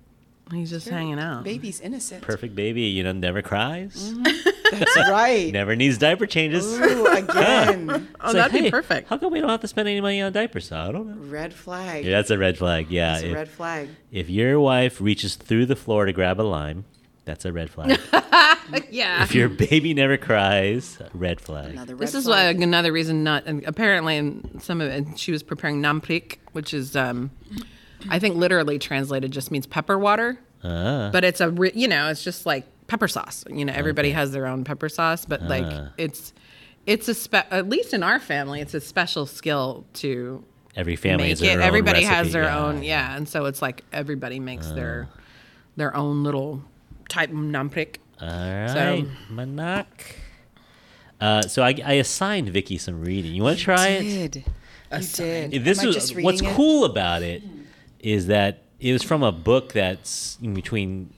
[0.53, 1.45] He's just hanging out.
[1.45, 2.23] Baby's innocent.
[2.23, 4.13] Perfect baby, you know, never cries,
[4.73, 5.53] That's right.
[5.53, 6.67] never needs diaper changes.
[6.79, 9.09] Ooh, again, Oh, It's that'd be hey, perfect.
[9.09, 10.71] How come we don't have to spend any money on diapers?
[10.73, 11.29] I don't know.
[11.29, 12.05] red flag.
[12.05, 12.91] Yeah, that's a red flag.
[12.91, 13.89] Yeah, That's a red flag.
[14.13, 16.85] if your wife reaches through the floor to grab a lime,
[17.25, 17.99] that's a red flag.
[18.91, 19.23] yeah.
[19.23, 21.73] if your baby never cries, red flag.
[21.73, 22.57] Another red This is flag.
[22.59, 23.45] why another reason not.
[23.47, 27.31] And apparently, in some of it, she was preparing namprik, which is, um,
[28.09, 30.39] I think, literally translated just means pepper water.
[30.65, 33.45] Ah, But it's a, re- you know, it's just like pepper sauce.
[33.51, 35.89] You know, everybody has their own pepper sauce, but like Ah.
[35.99, 36.33] it's,
[36.87, 40.45] it's a spe- at least in our family, it's a special skill to
[40.77, 41.55] every family make has their it.
[41.57, 42.59] own Everybody has their yeah.
[42.65, 45.09] own, yeah, and so it's like everybody makes their
[45.77, 46.63] their own little
[47.09, 47.97] type of namprik.
[48.21, 49.87] All right, Manak.
[51.21, 53.33] Uh, so I, I assigned Vicky some reading.
[53.35, 54.03] You want to try it?
[54.03, 54.37] Did.
[54.37, 54.49] You
[54.93, 55.65] did.
[55.65, 56.49] This Am I was just what's it?
[56.55, 57.43] cool about it
[58.01, 61.13] is that it was from a book that's in between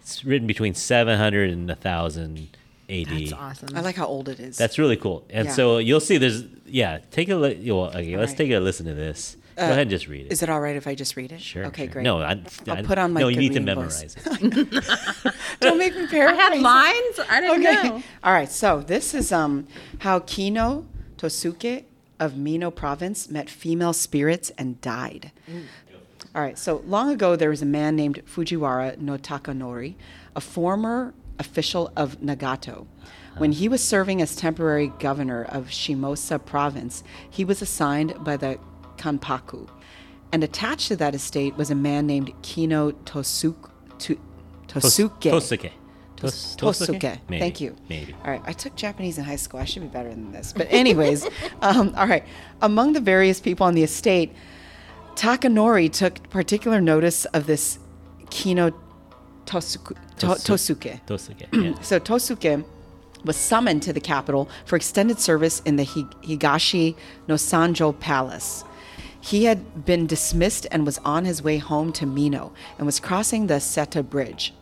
[0.00, 2.48] it's written between 700 and 1000
[2.90, 3.06] AD.
[3.06, 3.68] That's awesome.
[3.76, 4.56] I like how old it is.
[4.56, 5.24] That's really cool.
[5.30, 5.52] And Yeah.
[5.52, 8.38] so you'll see there's yeah, take a li- well, okay, let's right.
[8.38, 10.32] take a listen to this Go ahead and just read it.
[10.32, 11.40] Is it all right if I just read it?
[11.40, 11.66] Sure.
[11.66, 11.94] Okay, sure.
[11.94, 12.02] great.
[12.04, 14.40] No, I, I'll I- put on my No, you need to memorize voice.
[14.40, 15.34] it.
[15.60, 17.20] Don't make me I had lines.
[17.28, 17.88] I didn't Okay.
[17.88, 18.02] know.
[18.22, 18.50] All right.
[18.50, 19.66] So this is um
[19.98, 21.84] how Kino Tosuke
[22.20, 25.32] of Mino province met female spirits and died.
[26.38, 26.56] All right.
[26.56, 29.96] So long ago, there was a man named Fujiwara no Takanori,
[30.36, 32.86] a former official of Nagato.
[33.38, 38.56] When he was serving as temporary governor of Shimosa province, he was assigned by the
[38.98, 39.68] Kanpaku.
[40.30, 43.68] And attached to that estate was a man named Kino Tosuke.
[43.98, 44.16] To,
[44.68, 45.32] Tosuke.
[45.32, 45.72] Tosuke.
[46.14, 47.18] Tos- Tosuke.
[47.28, 47.74] Maybe, Thank you.
[47.88, 48.14] Maybe.
[48.24, 48.42] All right.
[48.44, 49.58] I took Japanese in high school.
[49.58, 50.52] I should be better than this.
[50.52, 51.26] But, anyways,
[51.62, 52.24] um, all right.
[52.62, 54.32] Among the various people on the estate,
[55.18, 57.80] Takanori took particular notice of this
[58.30, 58.70] Kino
[59.46, 59.96] Tosuke.
[60.18, 61.00] To- Tosuke.
[61.06, 61.46] Tosuke.
[61.52, 61.80] Yeah.
[61.82, 62.64] So Tosuke
[63.24, 66.94] was summoned to the capital for extended service in the Higashi
[67.26, 68.64] no Sanjo Palace.
[69.20, 73.48] He had been dismissed and was on his way home to Mino and was crossing
[73.48, 74.54] the Seta Bridge.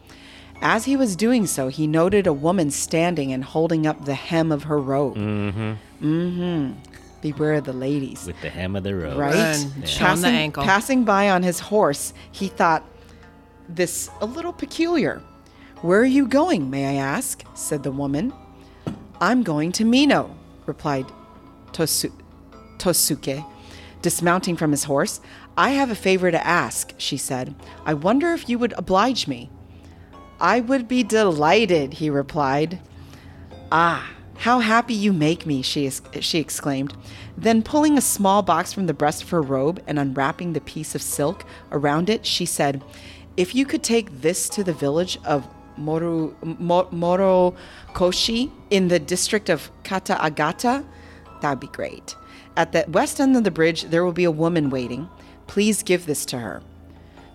[0.62, 4.50] As he was doing so, he noted a woman standing and holding up the hem
[4.50, 5.16] of her robe.
[5.16, 5.72] Mm-hmm.
[6.02, 6.95] Mm-hmm.
[7.32, 8.26] Beware of the ladies.
[8.26, 9.18] With the hem of the rope.
[9.18, 9.34] Right?
[9.34, 9.56] Run.
[9.58, 10.64] Show him the Passing, ankle.
[10.64, 12.84] passing by on his horse, he thought
[13.68, 15.22] this a little peculiar.
[15.82, 17.42] Where are you going, may I ask?
[17.54, 18.32] said the woman.
[19.20, 20.34] I'm going to Mino,
[20.66, 21.06] replied
[21.72, 22.12] Tosu-
[22.78, 23.44] Tosuke,
[24.02, 25.20] dismounting from his horse.
[25.56, 27.54] I have a favor to ask, she said.
[27.84, 29.50] I wonder if you would oblige me.
[30.40, 32.78] I would be delighted, he replied.
[33.72, 36.94] Ah, how happy you make me, she, she exclaimed.
[37.36, 40.94] Then, pulling a small box from the breast of her robe and unwrapping the piece
[40.94, 42.82] of silk around it, she said,
[43.36, 49.48] If you could take this to the village of Moru, Mo, Morokoshi in the district
[49.48, 50.84] of Katagata,
[51.40, 52.14] that'd be great.
[52.56, 55.08] At the west end of the bridge, there will be a woman waiting.
[55.46, 56.62] Please give this to her.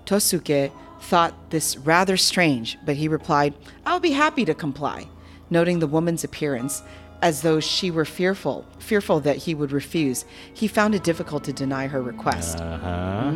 [0.05, 3.53] Tosuke thought this rather strange, but he replied,
[3.85, 5.07] I'll be happy to comply,
[5.51, 6.81] noting the woman's appearance
[7.21, 10.25] as though she were fearful, fearful that he would refuse.
[10.53, 12.59] He found it difficult to deny her request.
[12.59, 13.31] Uh-huh.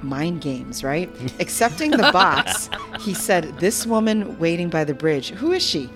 [0.00, 1.10] Mind games, right?
[1.40, 5.86] Accepting the box, he said, This woman waiting by the bridge, who is she?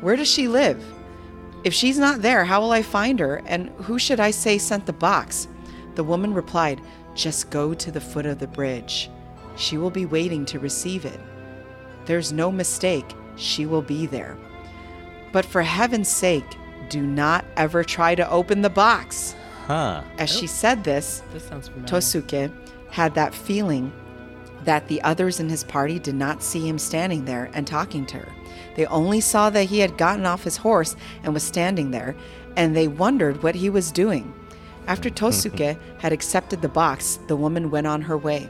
[0.00, 0.84] Where does she live?
[1.64, 3.42] If she's not there, how will I find her?
[3.46, 5.48] And who should I say sent the box?
[5.96, 6.80] The woman replied,
[7.14, 9.10] Just go to the foot of the bridge.
[9.56, 11.18] She will be waiting to receive it.
[12.04, 14.36] There's no mistake, she will be there.
[15.32, 16.44] But for heaven's sake,
[16.88, 19.34] do not ever try to open the box.
[19.66, 20.02] Huh.
[20.18, 21.68] As she said this, This sounds.
[21.84, 22.52] Tosuke
[22.90, 23.92] had that feeling
[24.64, 28.18] that the others in his party did not see him standing there and talking to
[28.18, 28.32] her.
[28.74, 32.16] They only saw that he had gotten off his horse and was standing there,
[32.56, 34.32] and they wondered what he was doing.
[34.86, 38.48] After Tosuke had accepted the box, the woman went on her way.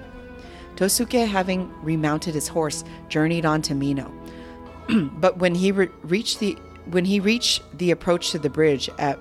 [0.77, 4.13] Tosuke, having remounted his horse, journeyed on to Mino.
[5.21, 9.19] but when he re- reached the when he reached the approach to the bridge at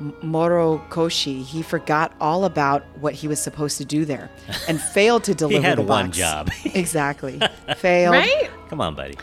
[0.00, 4.30] Morokoshi, he forgot all about what he was supposed to do there
[4.68, 6.18] and failed to deliver he had the one box.
[6.18, 6.50] job.
[6.64, 7.40] exactly.
[7.76, 8.14] Failed.
[8.14, 8.50] Right?
[8.68, 9.16] Come on, buddy.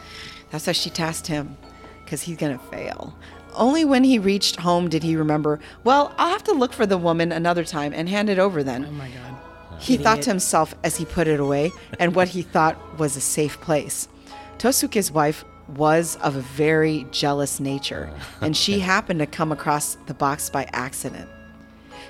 [0.52, 1.58] That's how she tasked him,
[2.04, 3.16] because he's going to fail.
[3.56, 6.98] Only when he reached home did he remember, well, I'll have to look for the
[6.98, 8.86] woman another time and hand it over then.
[8.86, 9.36] Oh my god.
[9.80, 13.22] He thought to himself as he put it away and what he thought was a
[13.22, 14.10] safe place.
[14.58, 18.12] Tosuke's wife was of a very jealous nature,
[18.42, 21.30] and she happened to come across the box by accident.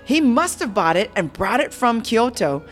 [0.04, 2.64] He must have bought it and brought it from Kyoto,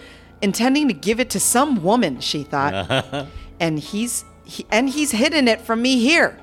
[0.41, 3.27] intending to give it to some woman, she thought.
[3.59, 6.37] and he's he, and he's hidden it from me here.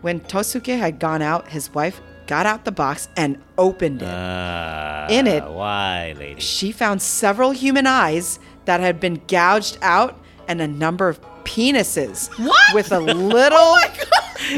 [0.00, 4.08] When Tosuke had gone out, his wife got out the box and opened it.
[4.08, 5.42] Uh, In it.
[5.42, 6.40] Why, lady?
[6.40, 12.28] She found several human eyes that had been gouged out and a number of penises.
[12.38, 12.74] What?
[12.74, 13.76] With a oh little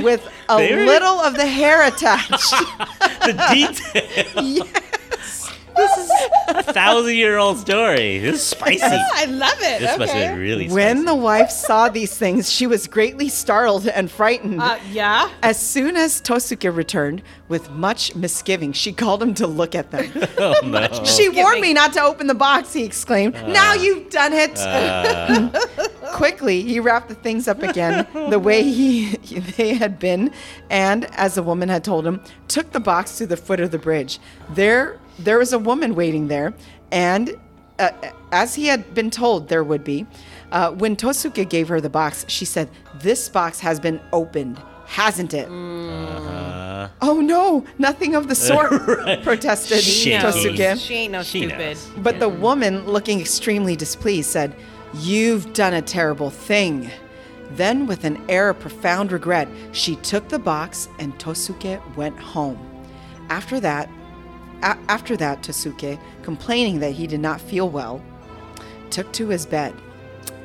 [0.03, 2.31] with a There- little of the hair attached.
[3.27, 4.67] the detail.
[5.81, 6.11] this is
[6.49, 8.19] A thousand year old story.
[8.19, 8.83] This is spicy.
[8.85, 9.81] I love it.
[9.81, 9.99] This okay.
[9.99, 14.11] must have been really when the wife saw these things, she was greatly startled and
[14.11, 14.61] frightened.
[14.61, 15.31] Uh, yeah.
[15.43, 20.11] as soon as Tosuke returned, with much misgiving, she called him to look at them.
[20.39, 21.05] oh, no.
[21.05, 23.35] She warned me not to open the box, he exclaimed.
[23.49, 24.57] now you've done it.
[26.13, 29.17] Quickly, he wrapped the things up again the way he
[29.57, 30.33] they had been,
[30.71, 33.79] and as the woman had told him, took the box to the foot of the
[33.79, 34.21] bridge.
[34.51, 36.55] There, there was a woman waiting there,
[36.91, 37.35] and
[37.79, 37.91] uh,
[38.33, 40.07] as he had been told there would be,
[40.53, 42.69] uh, when Tosuke gave her the box, she said,
[43.01, 48.71] "This box has been opened, hasn't it?" Uh, Oh no, nothing of the sort,
[49.23, 50.35] protested She knows.
[50.35, 50.79] Tosuke.
[50.79, 51.59] She ain't no She stupid.
[51.59, 51.89] knows.
[51.99, 54.55] But the woman, looking extremely displeased, said,
[54.95, 56.91] You've done a terrible thing.
[57.53, 62.59] Then, with an air of profound regret, she took the box and Tosuke went home.
[63.29, 63.89] After that,
[64.63, 68.03] a- after that, Tosuke, complaining that he did not feel well,
[68.91, 69.75] took to his bed.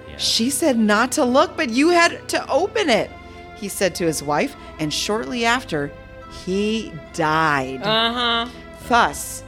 [0.08, 0.18] Yeah.
[0.18, 3.10] She said not to look, but you had to open it,
[3.56, 5.92] he said to his wife, and shortly after,
[6.46, 7.82] he died.
[7.84, 8.50] Uh huh.
[8.88, 9.44] Thus,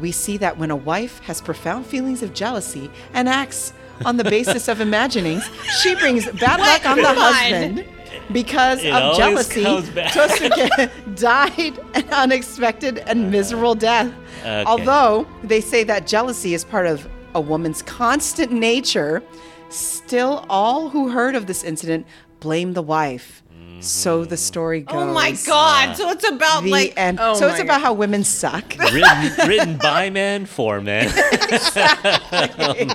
[0.00, 3.72] we see that when a wife has profound feelings of jealousy and acts
[4.06, 5.48] on the basis of imaginings,
[5.82, 7.84] she brings bad luck on the husband.
[8.32, 9.64] Because It of jealousy.
[9.64, 13.30] Tosuke died an unexpected and uh-huh.
[13.30, 14.12] miserable death.
[14.40, 14.64] Okay.
[14.64, 19.22] Although they say that jealousy is part of a woman's constant nature,
[19.68, 22.06] still all who heard of this incident
[22.40, 23.42] blame the wife.
[23.80, 24.40] So the mm-hmm.
[24.40, 24.96] story goes.
[24.96, 25.96] Oh my God.
[25.96, 26.94] So it's about The like.
[26.96, 27.18] end.
[27.20, 28.76] Oh so it's my about how women suck.
[28.78, 31.08] written, written by men for men.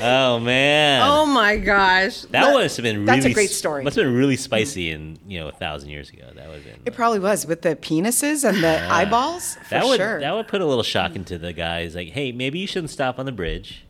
[0.00, 1.02] oh man.
[1.04, 2.22] Oh my gosh.
[2.22, 3.84] that must have been really That's a great story.
[3.84, 4.94] Must have been really spicy mm.
[4.94, 6.24] in you know a thousand years ago.
[6.34, 8.94] That would have been It probably was with the penises and the ah.
[8.96, 9.56] eyeballs.
[9.64, 10.20] For that would sure.
[10.20, 11.16] that would put a little shock mm.
[11.16, 11.94] into the guys.
[11.94, 13.84] Like, hey, maybe you shouldn't stop on the bridge.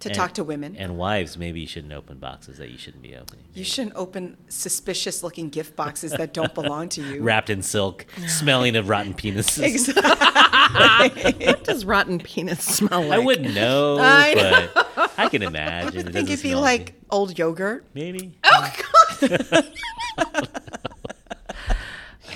[0.00, 0.76] to And- talk to women.
[0.76, 3.44] And wives, maybe you shouldn't open boxes that you shouldn't be opening.
[3.52, 7.22] you shouldn't open suspicious looking gift boxes that don't belong to you.
[7.22, 9.62] Wrapped in silk, smelling of rotten penises.
[9.62, 10.02] Exactly.
[10.72, 13.12] What does rotten penis smell like?
[13.12, 16.00] I wouldn't know, I but I can imagine.
[16.00, 17.84] I would think it'd be smell like old yogurt.
[17.94, 18.32] maybe.
[18.44, 18.72] Oh
[19.20, 19.66] God.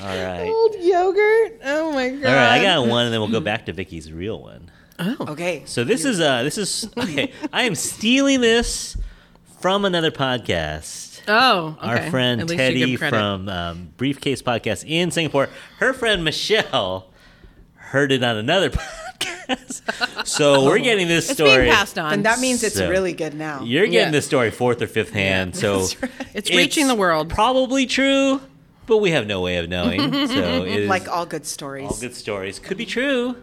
[0.03, 0.49] All right.
[0.49, 1.61] Old yogurt.
[1.65, 2.27] Oh my God.
[2.27, 4.71] All right, I got one, and then we'll go back to Vicky's real one.
[5.01, 5.63] Okay.
[5.67, 7.33] So this is uh this is okay.
[7.53, 8.97] I am stealing this
[9.61, 11.23] from another podcast.
[11.27, 15.49] Oh, Our friend At least you Teddy from um, Briefcase Podcast in Singapore.
[15.79, 17.09] Her friend Michelle
[17.95, 20.27] heard it on another podcast.
[20.27, 21.63] So we're getting this It's story.
[21.63, 22.13] being passed on.
[22.13, 23.63] And that means it's So, really good now.
[23.63, 24.11] You're getting Yeah.
[24.11, 25.55] this story fourth or fifth hand.
[25.55, 26.11] So That's right.
[26.35, 27.29] It's reaching the world.
[27.31, 28.41] Probably true,
[28.87, 30.01] but we have no way of knowing.
[30.29, 31.87] so it is like all good stories.
[31.91, 32.59] all good stories.
[32.59, 33.37] Could be true.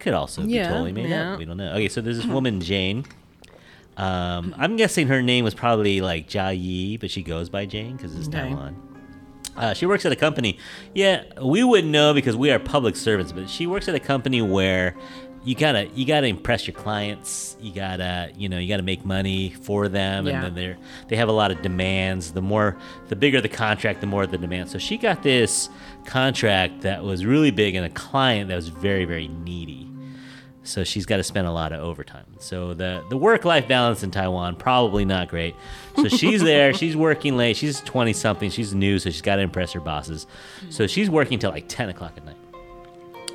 [0.00, 1.32] Could also Yeah, be totally made yeah.
[1.32, 1.38] up.
[1.38, 1.72] We don't know.
[1.72, 3.06] Okay, so there's this woman, Jane.
[3.96, 7.96] Um, I'm guessing her name was probably like Jia Yi, but she goes by Jane
[7.96, 8.38] because it's Okay.
[8.50, 8.76] Taiwan.
[9.56, 10.58] Uh, she works at a company.
[10.94, 14.42] Yeah, we wouldn't know because we are public servants, but she works at a company
[14.42, 14.96] where
[15.44, 17.56] you gotta you gotta impress your clients.
[17.60, 20.34] You gotta you know you gotta make money for them, Yeah.
[20.36, 20.76] and then they're
[21.08, 22.32] they have a lot of demands.
[22.32, 22.76] The more
[23.08, 24.70] the bigger the contract, the more the demand.
[24.70, 25.68] So she got this
[26.06, 29.88] contract that was really big and a client that was very very needy.
[30.66, 32.24] So she's got to spend a lot of overtime.
[32.38, 35.54] So the the work life balance in Taiwan probably not great.
[35.96, 37.56] So she's there, she's working late.
[37.56, 38.50] She's twenty something.
[38.50, 40.26] She's new, so she's got to impress her bosses.
[40.70, 42.36] So she's working till like ten o'clock at night.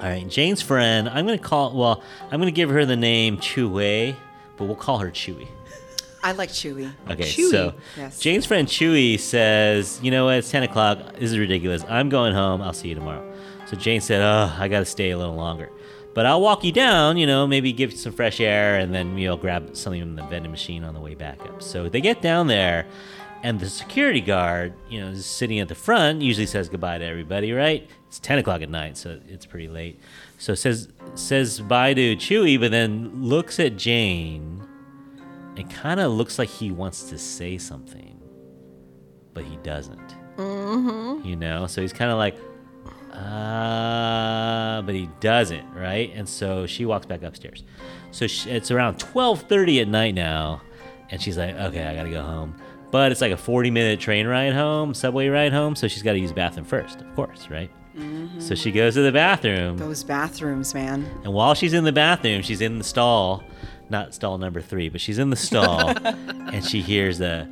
[0.02, 1.10] All right, Jane's friend.
[1.10, 1.76] I'm gonna call.
[1.78, 4.16] Well, I'm gonna give her the name Chu Wei,
[4.58, 5.48] but we'll call her Chewy.
[6.22, 6.92] I like Chewy.
[7.10, 7.50] Okay, Chewy.
[7.52, 8.20] so Yes.
[8.20, 10.36] Jane's friend Chewy says, "You know what?
[10.36, 11.14] It's ten o'clock.
[11.14, 11.84] This is ridiculous.
[11.88, 12.62] I'm going home.
[12.62, 13.26] I'll see you tomorrow."
[13.68, 15.70] So Jane said, "Oh, I got to stay a little longer,
[16.20, 17.16] but I'll walk you down.
[17.16, 20.18] You know, maybe give you some fresh air, and then you know, grab something from
[20.18, 22.86] the vending machine on the way back up." So they get down there,
[23.42, 26.22] and the security guard, you know, is sitting at the front.
[26.22, 27.90] Usually says goodbye to everybody, right?
[28.10, 29.98] It's ten o'clock at night, so it's pretty late.
[30.38, 34.60] So says says bye to Chewy, but then looks at Jane
[35.60, 38.18] it kind of looks like he wants to say something,
[39.34, 40.16] but he doesn't.
[40.38, 41.28] Mm-hmm.
[41.28, 42.38] You know, so he's kind of like,
[43.12, 46.12] uh, but he doesn't, right?
[46.16, 47.64] And so she walks back upstairs.
[48.12, 50.62] So she, it's around twelve thirty at night now,
[51.10, 52.56] and she's like, okay, I gotta go home.
[52.92, 56.20] But it's like a forty-minute train ride home, subway ride home, so she's got to
[56.20, 57.70] use bathroom first, of course, right?
[58.38, 59.78] So she goes to the bathroom.
[59.78, 61.06] Those bathrooms, man.
[61.26, 63.44] And while she's in the bathroom, she's in the stall,
[63.90, 67.46] not stall number three, but she's in the stall, and she hears the,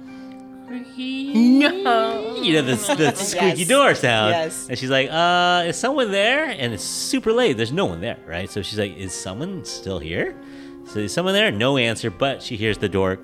[0.70, 2.42] No.
[2.42, 3.68] you know, the, the squeaky Yes.
[3.68, 4.32] door sound.
[4.32, 4.68] Yes.
[4.70, 6.46] And she's like, uh, is someone there?
[6.46, 7.58] And it's super late.
[7.58, 8.50] There's no one there, right?
[8.50, 10.36] So she's like, is someone still here?
[10.88, 11.52] So is someone there?
[11.52, 13.18] No answer, but she hears the door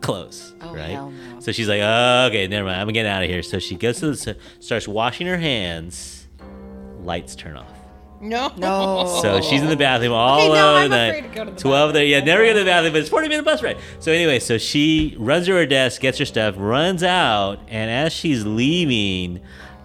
[0.00, 0.94] close, Oh, right?
[0.94, 1.12] no.
[1.40, 2.80] So she's like, oh, okay, never mind.
[2.80, 3.42] I'm getting out of here.
[3.42, 6.26] So she goes to the, starts washing her hands.
[7.02, 7.70] Lights turn off.
[8.20, 8.52] No.
[8.56, 9.18] No.
[9.22, 11.28] So she's in the bathroom all Okay, no, alone I'm at afraid night.
[11.30, 13.28] to go to the Twelve there, yeah, never go to the bathroom, but it's forty
[13.28, 13.78] minute bus ride.
[13.98, 18.12] So anyway, so she runs to her desk, gets her stuff, runs out, and as
[18.12, 19.40] she's leaving,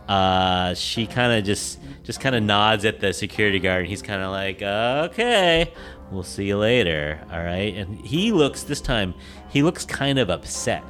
[0.10, 4.02] uh, she kind of just just kind of nods at the security guard, and he's
[4.02, 5.72] kind of like, okay,
[6.12, 7.74] we'll see you later, all right.
[7.76, 9.14] And he looks this time,
[9.50, 10.84] he looks kind of upset.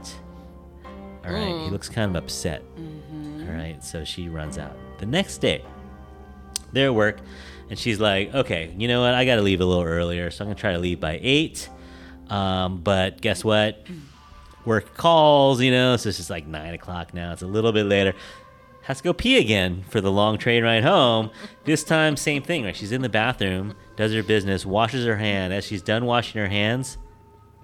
[1.26, 2.64] All right, he looks kind of upset.
[3.48, 4.76] All right, so she runs out.
[4.98, 5.64] The next day,
[6.74, 7.20] they're at work,
[7.70, 9.13] and she's like, okay, you know what?
[9.13, 11.70] I got to leave a little earlier, so I'm gonna try to leave by eight.
[12.30, 13.86] Um, but guess what?
[14.66, 17.32] Work calls, you know, so it's just like nine o'clock now.
[17.34, 18.13] It's a little bit later.
[18.82, 21.32] Has to go pee again for the long train ride home.
[21.63, 22.66] This time, same thing.
[22.66, 22.76] Right?
[22.76, 25.53] She's in the bathroom, does her business, washes her hand.
[25.53, 26.97] As she's done washing her hands,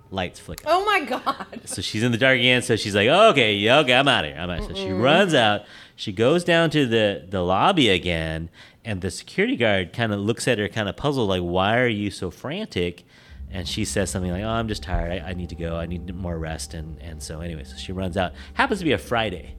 [0.10, 0.64] lights flicker.
[0.68, 1.62] Oh my god.
[1.66, 2.62] So she's in the dark again.
[2.64, 4.40] So she's like, okay, okay, I'm out of here.
[4.40, 4.64] I'm out.
[4.68, 5.62] So she runs out.
[6.02, 8.50] She goes down to the, the lobby again,
[8.84, 11.88] and the security guard kind of looks at her, kind of puzzled, like, why are
[11.88, 13.04] you so frantic?
[13.52, 15.12] And she says something like, oh, I'm just tired.
[15.12, 15.76] I, I need to go.
[15.76, 16.74] I need more rest.
[16.74, 18.34] And, and so, anyway, so she runs out.
[18.56, 19.54] Happens to be a Friday.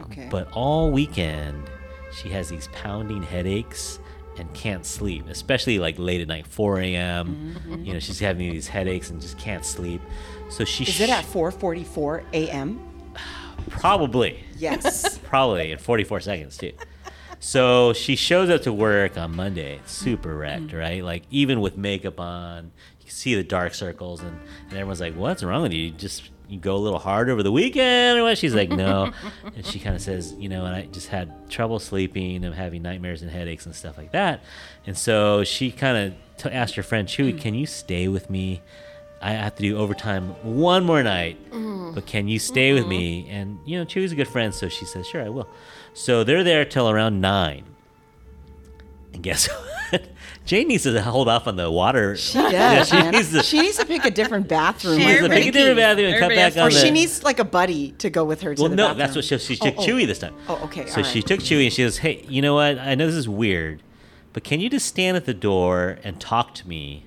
[0.00, 0.26] Okay.
[0.28, 1.70] But all weekend,
[2.12, 4.00] she has these pounding headaches
[4.38, 7.54] and can't sleep, especially like late at night, 4 a.m.
[7.54, 7.84] Mm-hmm.
[7.84, 10.02] You know, she's having these headaches and just can't sleep.
[10.48, 12.80] So she Is it at 4:44 a.m.?
[13.68, 15.18] probably Yes.
[15.24, 16.72] probably in 44 seconds too.
[17.40, 20.76] So she shows up to work on Monday, super wrecked, mm-hmm.
[20.76, 21.04] right?
[21.04, 24.38] Like even with makeup on, you can see the dark circles, and,
[24.68, 25.84] and everyone's like, "What's wrong with you?
[25.84, 29.12] You just you go a little hard over the weekend or what?" She's like, "No,"
[29.56, 32.44] and she kind of says, "You know, and I just had trouble sleeping.
[32.44, 34.42] I'm having nightmares and headaches and stuff like that."
[34.86, 37.40] And so she kind of t- asked her friend Chewy, mm.
[37.40, 38.60] "Can you stay with me?"
[39.22, 41.38] I have to do overtime one more night,
[41.94, 43.28] but can you stay with me?
[43.28, 45.48] And you know, Chewy's a good friend, so she says, "Sure, I will."
[45.92, 47.64] So they're there till around nine,
[49.12, 49.46] and guess
[49.90, 50.02] what?
[50.46, 52.16] Jane needs to hold off on the water.
[52.16, 52.52] She does.
[52.52, 53.12] Yeah, she man.
[53.12, 54.98] needs to- she needs to pick a different bathroom.
[54.98, 56.78] She needs to pick a different bathroom and cut back on or the.
[56.80, 58.98] she needs like a buddy to go with her to well, the no, bathroom.
[58.98, 59.86] that's what she, she oh, took Oh, oh.
[59.86, 60.34] Chewy this time.
[60.48, 61.26] Oh, okay, So all she right.
[61.26, 62.78] took Chewy and she goes, "Hey, you know what?
[62.78, 63.82] I know this is weird,
[64.32, 67.04] but can you just stand at the door and talk to me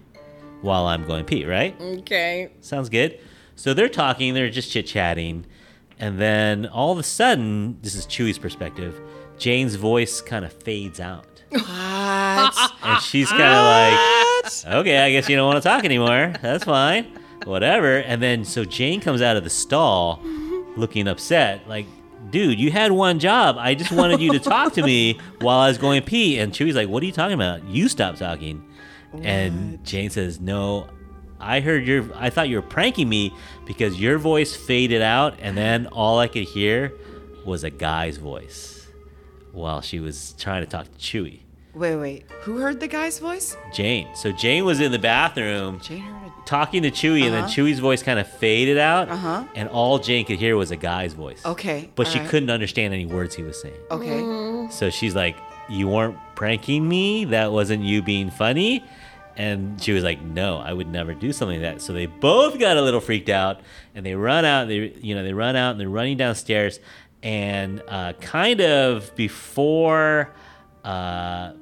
[0.63, 1.45] while I'm going pee?
[1.45, 1.79] Right?
[1.79, 2.49] Okay.
[2.61, 3.19] Sounds good.
[3.55, 5.45] So they're talking, they're just chit chatting,
[5.99, 8.99] and then all of a sudden, this is Chewy's perspective,
[9.37, 11.27] Jane's voice kind of fades out.
[11.51, 12.71] What?
[12.83, 16.33] And she's kind of like, okay, I guess you don't want to talk anymore.
[16.41, 17.05] That's fine.
[17.45, 17.97] Whatever.
[17.99, 20.19] And then so Jane comes out of the stall
[20.75, 21.85] looking upset, like,
[22.31, 23.57] dude, you had one job.
[23.59, 26.39] I just wanted you to talk to me while I was going pee.
[26.39, 27.63] And Chewy's like, what are you talking about?
[27.65, 28.63] You stop talking.
[29.21, 30.87] And Jane says, no,
[31.39, 33.33] I heard your, I thought you were pranking me
[33.65, 35.35] because your voice faded out.
[35.41, 36.93] And then all I could hear
[37.45, 38.87] was a guy's voice
[39.51, 41.41] while she was trying to talk to Chewy.
[41.75, 42.25] wait, wait.
[42.41, 43.55] Who heard the guy's voice?
[43.73, 44.07] Jane.
[44.15, 47.53] So Jane was in the bathroom Jane heard talking to Chewy, and then Uh-huh.
[47.53, 49.45] Chewy's voice kind of faded out, Uh-huh.
[49.55, 51.41] and all Jane could hear was a guy's voice.
[51.45, 52.29] Okay, But she alright.
[52.31, 53.75] couldn't understand any words he was saying.
[53.91, 54.67] Okay.
[54.71, 55.35] So she's like,
[55.69, 57.23] You weren't pranking me?
[57.25, 58.83] That wasn't you being funny?
[59.35, 61.81] And she was like, No, I would never do something like that.
[61.81, 63.61] So they both got a little freaked out,
[63.95, 64.67] and they run out.
[64.67, 66.79] They, you know, they run out and they're running downstairs,
[67.23, 70.33] and uh, kind of before,
[70.83, 71.53] uh,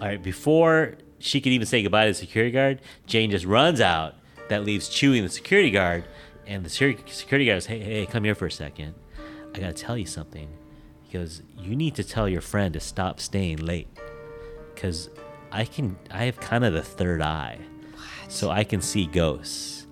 [0.00, 4.16] right, before she could even say goodbye to the security guard, Jane just runs out.
[4.48, 6.04] That leaves Chewy and the security guard,
[6.46, 8.94] and the security guard goes, "Hey, hey, come here for a second.
[9.54, 10.48] I gotta tell you something."
[11.04, 13.88] He goes, "You need to tell your friend to stop staying late,
[14.74, 15.08] because
[15.52, 15.96] I can.
[16.10, 17.58] I have kind of the third eye,
[18.28, 19.86] so I can see ghosts.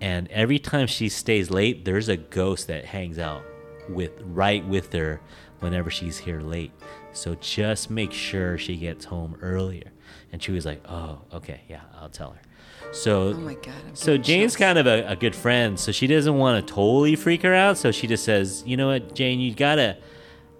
[0.00, 3.42] And every time she stays late, there's a ghost that hangs out
[3.88, 5.20] with right with her
[5.60, 6.72] whenever she's here late.
[7.12, 9.90] So just make sure she gets home earlier."
[10.32, 12.40] And she was like, "Oh, okay, yeah, I'll tell her."
[12.92, 16.06] So, Oh my God, I'm so Jane's kind of a, a good friend, so she
[16.06, 17.76] doesn't want to totally freak her out.
[17.78, 19.96] So she just says, "You know what, Jane, you gotta,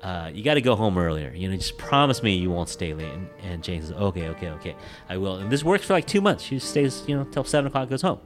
[0.05, 1.33] uh, you gotta go home earlier.
[1.35, 4.51] You know, just promise me you won't stay late." And, and Jane says, "Okay, okay,
[4.51, 4.77] okay,
[5.09, 6.45] I will." And this works for like two months.
[6.45, 8.21] She stays, you know, till seven o'clock, goes home,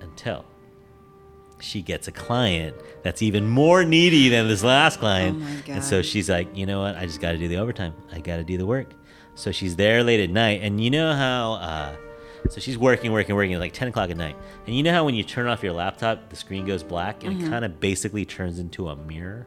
[0.00, 0.44] until
[1.60, 5.42] she gets a client that's even more needy than this last client.
[5.42, 6.96] Oh And so she's like, "You know what?
[6.96, 7.92] I just got to do the overtime.
[8.12, 8.88] I got to do the work."
[9.34, 11.54] So she's there late at night, and you know how.
[11.54, 11.96] Uh,
[12.48, 14.34] so she's working, working, working at like 10 o'clock at night.
[14.66, 17.36] And you know how when you turn off your laptop, the screen goes black and
[17.36, 17.46] Mm-hmm.
[17.46, 19.46] it kind of basically turns into a mirror?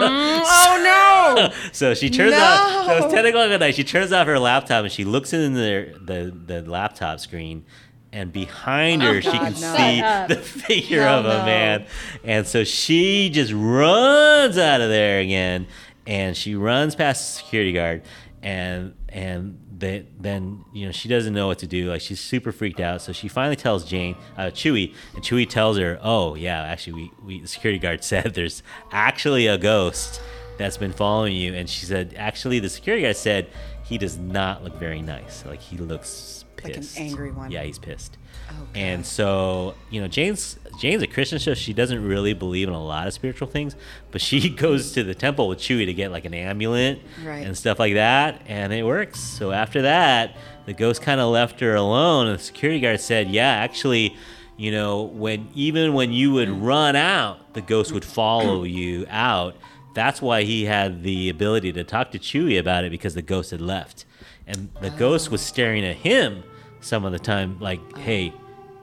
[0.00, 1.52] Mm, oh no!
[1.72, 3.04] So she turns off, so No.
[3.04, 3.74] it's 10 o'clock at night.
[3.74, 7.64] She turns off her laptop and she looks in the, the, the laptop screen.
[8.10, 9.76] And behind her, oh, she can Oh, no.
[9.76, 10.28] see Shut up.
[10.28, 11.44] the figure of a no.
[11.44, 11.86] man.
[12.24, 15.66] And so she just runs out of there again.
[16.06, 18.02] And she runs past the security guard.
[18.42, 21.90] And and they, then you know she doesn't know what to do.
[21.90, 23.02] Like she's super freaked out.
[23.02, 27.12] So she finally tells Jane, uh, Chewy, and Chewy tells her, "Oh yeah, actually we,
[27.24, 28.62] we the security guard said there's
[28.92, 30.20] actually a ghost
[30.56, 33.48] that's been following you." And she said, "Actually, the security guard said
[33.84, 35.44] he does not look very nice.
[35.46, 37.50] Like he looks pissed, Like an angry one.
[37.50, 38.18] Yeah, he's pissed.
[38.48, 38.80] Okay.
[38.80, 42.82] And so, you know, Jane's Jane's a Christian, so she doesn't really believe in a
[42.82, 43.74] lot of spiritual things,
[44.12, 47.44] but she goes to the temple with Chewy to get like an amulet Right.
[47.44, 49.20] and stuff like that, and it works.
[49.20, 50.36] So after that,
[50.66, 54.16] the ghost kind of left her alone, and the security guard said, "Yeah, actually."
[54.60, 56.66] You know, when even when you would mm.
[56.66, 59.54] run out, the ghost would follow you out.
[59.94, 63.52] That's why he had the ability to talk to Chewy about it because the ghost
[63.52, 64.04] had left.
[64.48, 65.32] And the ghost oh.
[65.32, 66.42] was staring at him
[66.80, 68.32] some of the time, like, hey,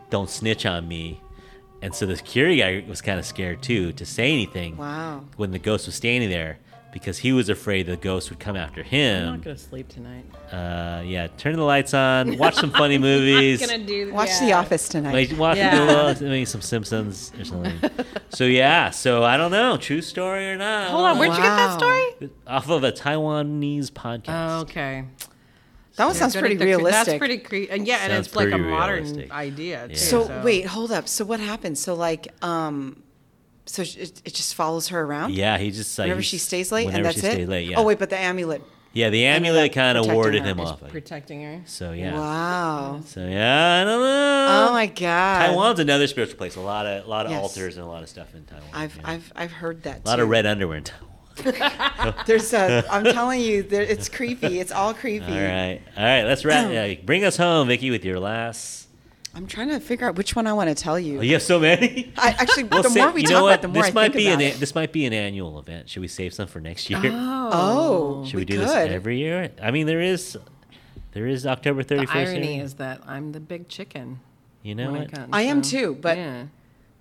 [0.09, 1.21] don't snitch on me.
[1.81, 5.23] And so the security guy was kind of scared too to say anything Wow.
[5.37, 6.57] when the ghost was standing there
[6.93, 9.27] because he was afraid the ghost would come after him.
[9.27, 10.23] I'm not gonna sleep tonight.
[10.51, 13.59] Uh, yeah, turn the lights on, watch some funny movies.
[13.59, 14.45] Gonna do Watch yeah.
[14.45, 15.13] The Office tonight.
[15.29, 16.15] Like watch Yeah.
[16.21, 17.89] maybe some Simpsons or something.
[18.29, 20.89] so yeah, so I don't know, true story or not.
[20.89, 22.31] Hold on, where'd you get that story?
[22.47, 24.57] Off of a Taiwanese podcast.
[24.57, 25.03] Oh, okay.
[25.95, 27.05] That one sounds pretty at the realistic.
[27.05, 27.71] That's pretty creepy.
[27.71, 29.31] And yeah, and it's like a pretty modern realistic.
[29.31, 29.87] idea.
[29.87, 29.99] Too, Yeah.
[29.99, 31.07] So, wait, hold up.
[31.07, 31.79] So what happens?
[31.79, 33.01] So like, um,
[33.65, 35.33] so it, it just follows her around.
[35.33, 37.49] Yeah, he just like Whenever he's- she stays late, and that's she it.
[37.49, 37.77] late, yeah.
[37.79, 38.61] Oh wait, but the amulet.
[38.93, 40.47] yeah, the amulet amulet kind of warded her.
[40.49, 40.83] him off.
[40.83, 41.61] I protecting her.
[41.65, 42.13] So yeah.
[42.13, 43.01] Wow.
[43.05, 44.67] So yeah, I don't know.
[44.69, 45.47] Oh my god.
[45.47, 46.55] Taiwan's another spiritual place.
[46.55, 47.41] A lot of a lot of Yes.
[47.41, 48.67] altars and a lot of stuff in Taiwan.
[48.73, 49.01] I've yeah.
[49.05, 50.01] I've I've heard that.
[50.05, 51.09] a lot of red underwear in Taiwan.
[52.25, 52.83] There's a.
[52.89, 54.59] I'm telling you, there, it's creepy.
[54.59, 55.25] It's all creepy.
[55.25, 56.23] All right, all right.
[56.23, 56.71] Let's wrap.
[56.71, 58.87] Yeah, bring us home, Vicky, with your last.
[59.33, 61.19] I'm trying to figure out which one I want to tell you.
[61.19, 62.13] Oh, you have so many.
[62.17, 63.93] I actually, We'll the say- more we you talk about, it, the more this I
[63.93, 64.59] might think be about an it.
[64.61, 65.89] this might be an annual event.
[65.89, 67.01] Should we save some for next year?
[67.03, 68.67] Oh, oh Should we, do could.
[68.67, 69.51] this every year?
[69.61, 70.37] I mean, there is
[71.11, 72.31] there is October thirty The first.
[72.31, 74.21] irony is that I'm the big chicken.
[74.63, 75.11] you know when what?
[75.11, 76.45] comes, I am so, too, but yeah.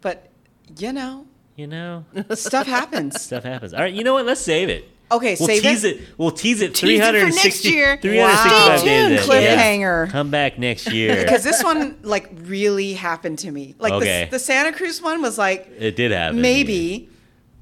[0.01, 0.29] but
[0.77, 1.27] you know,
[1.57, 3.21] You know, stuff happens.
[3.29, 3.75] stuff happens.
[3.75, 4.27] All right, you know what?
[4.27, 4.89] Let's save it.
[5.13, 5.97] Okay, We'll save tease it.
[5.99, 6.03] it.
[6.19, 6.75] We'll tease it.
[6.75, 7.97] Tease it for 360 next year.
[7.99, 9.19] 365 Stay tuned, in.
[9.19, 9.23] Yeah.
[9.57, 10.11] cliffhanger.
[10.11, 11.15] Come back next year.
[11.25, 13.77] Because this one like really happened to me.
[13.79, 14.25] Like Okay.
[14.25, 16.41] the, the Santa Cruz one was like it did happen.
[16.41, 17.09] maybe.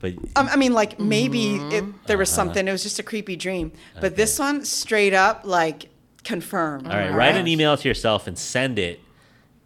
[0.00, 1.72] but Um, I mean, like maybe Mm-hmm.
[1.72, 2.36] it, there was Uh-huh.
[2.46, 2.66] something.
[2.66, 3.72] It was just a creepy dream.
[4.00, 5.90] But this one, straight up, like
[6.24, 6.86] confirmed.
[6.86, 7.12] all right.
[7.12, 9.00] Write an email to yourself and send it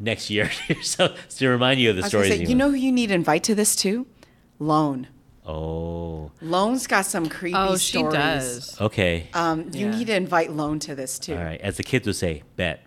[0.00, 2.30] next year to yourself to remind you of the I stories.
[2.30, 4.06] say, you know who you need to invite to this too?
[4.58, 5.08] Lone.
[5.46, 8.12] Oh, Lone's got some creepy Oh, she stories.
[8.14, 8.80] does.
[8.80, 9.28] okay.
[9.32, 9.96] Um, you Yeah.
[9.96, 11.36] need to invite Lone to this too.
[11.36, 11.60] All right.
[11.60, 12.84] As the kids would say, bet,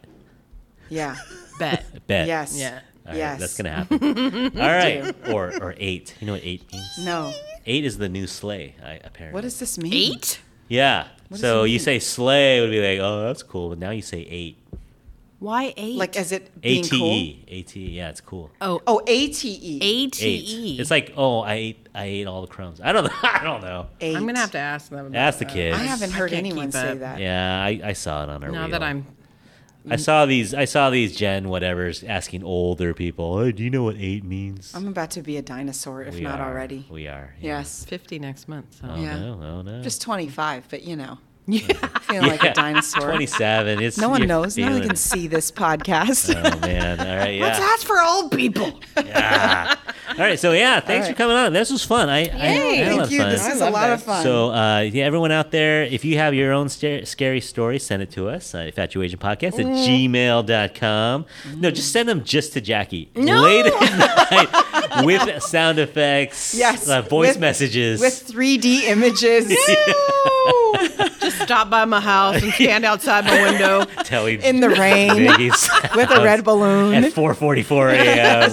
[0.89, 1.15] Yeah.
[1.59, 1.85] Bet.
[2.07, 2.27] bet.
[2.27, 2.57] Yes.
[2.57, 2.79] Yeah.
[3.05, 3.39] All right, yes.
[3.39, 4.03] that's gonna happen.
[4.59, 6.15] All right, or or eight.
[6.19, 6.99] You know what eight means?
[7.03, 7.33] No.
[7.65, 8.75] Eight is the new sleigh.
[8.83, 9.33] I, apparently.
[9.33, 9.93] What does this mean?
[9.93, 10.39] Eight?
[10.67, 11.07] Yeah.
[11.31, 11.79] does So it you mean?
[11.79, 13.69] say sleigh would be like, oh, that's cool.
[13.69, 14.57] But now you say eight.
[15.39, 15.95] Why eight?
[15.97, 17.07] Like is it A being T cool?
[17.11, 17.45] E.
[17.47, 17.89] A T E.
[17.97, 18.51] Yeah, it's cool.
[18.59, 19.79] oh, Oh, A T E.
[19.81, 20.43] A T Eight.
[20.49, 20.79] E.
[20.79, 22.81] It's like, oh, I ate I ate all the crumbs.
[22.81, 23.09] I don't know.
[23.23, 23.87] I don't know.
[24.01, 24.17] Eight.
[24.17, 25.05] I'm gonna have to ask them.
[25.07, 25.53] About Ask the that.
[25.53, 25.77] kids.
[25.77, 27.19] I haven't heard can't anyone say that.
[27.19, 28.71] Yeah, I, I saw it on our Now wheel.
[28.71, 29.07] that I'm
[29.89, 33.83] I saw these I saw these Gen whatever's asking older people, hey, do you know
[33.83, 34.73] what eight means?
[34.75, 36.49] I'm about to be a dinosaur if We not are.
[36.51, 36.85] already.
[36.91, 37.33] We are.
[37.39, 37.59] yeah.
[37.59, 37.85] Yes.
[37.85, 38.75] 50 next month.
[38.81, 38.87] So.
[38.89, 39.17] Oh Yeah.
[39.17, 39.81] no, oh no.
[39.81, 41.17] Just 25, but you know,
[41.59, 41.87] Yeah.
[42.01, 43.01] feeling like a dinosaur.
[43.09, 43.81] 27.
[43.81, 44.57] It's No one knows.
[44.57, 46.33] No one can see this podcast.
[46.35, 46.99] Oh man!
[46.99, 47.43] All right, yeah.
[47.43, 48.79] Let's ask for old people.
[48.97, 49.75] yeah.
[50.11, 51.13] All right, so yeah, thanks right.
[51.13, 51.53] for coming on.
[51.53, 52.09] This was fun.
[52.09, 52.29] I, I, I lot
[52.99, 53.19] Thank you.
[53.19, 53.29] fun.
[53.29, 54.23] This is a lot of fun.
[54.23, 58.11] So, uh, yeah, everyone out there, if you have your own scary story, send it
[58.11, 61.25] to us at infatuasianpodcast at gmail.com.
[61.57, 63.11] No, just send them just to Jackie.
[63.15, 63.41] No!
[63.41, 64.31] Late at
[64.95, 68.01] night with sound effects, Yes, uh, voice with- messages.
[68.01, 69.47] with 3D images.
[71.29, 73.85] Just stop by my house and stand outside my window.
[74.03, 76.93] telling in the rain Biggie's with a red balloon.
[76.95, 78.51] at 4.44 a.m.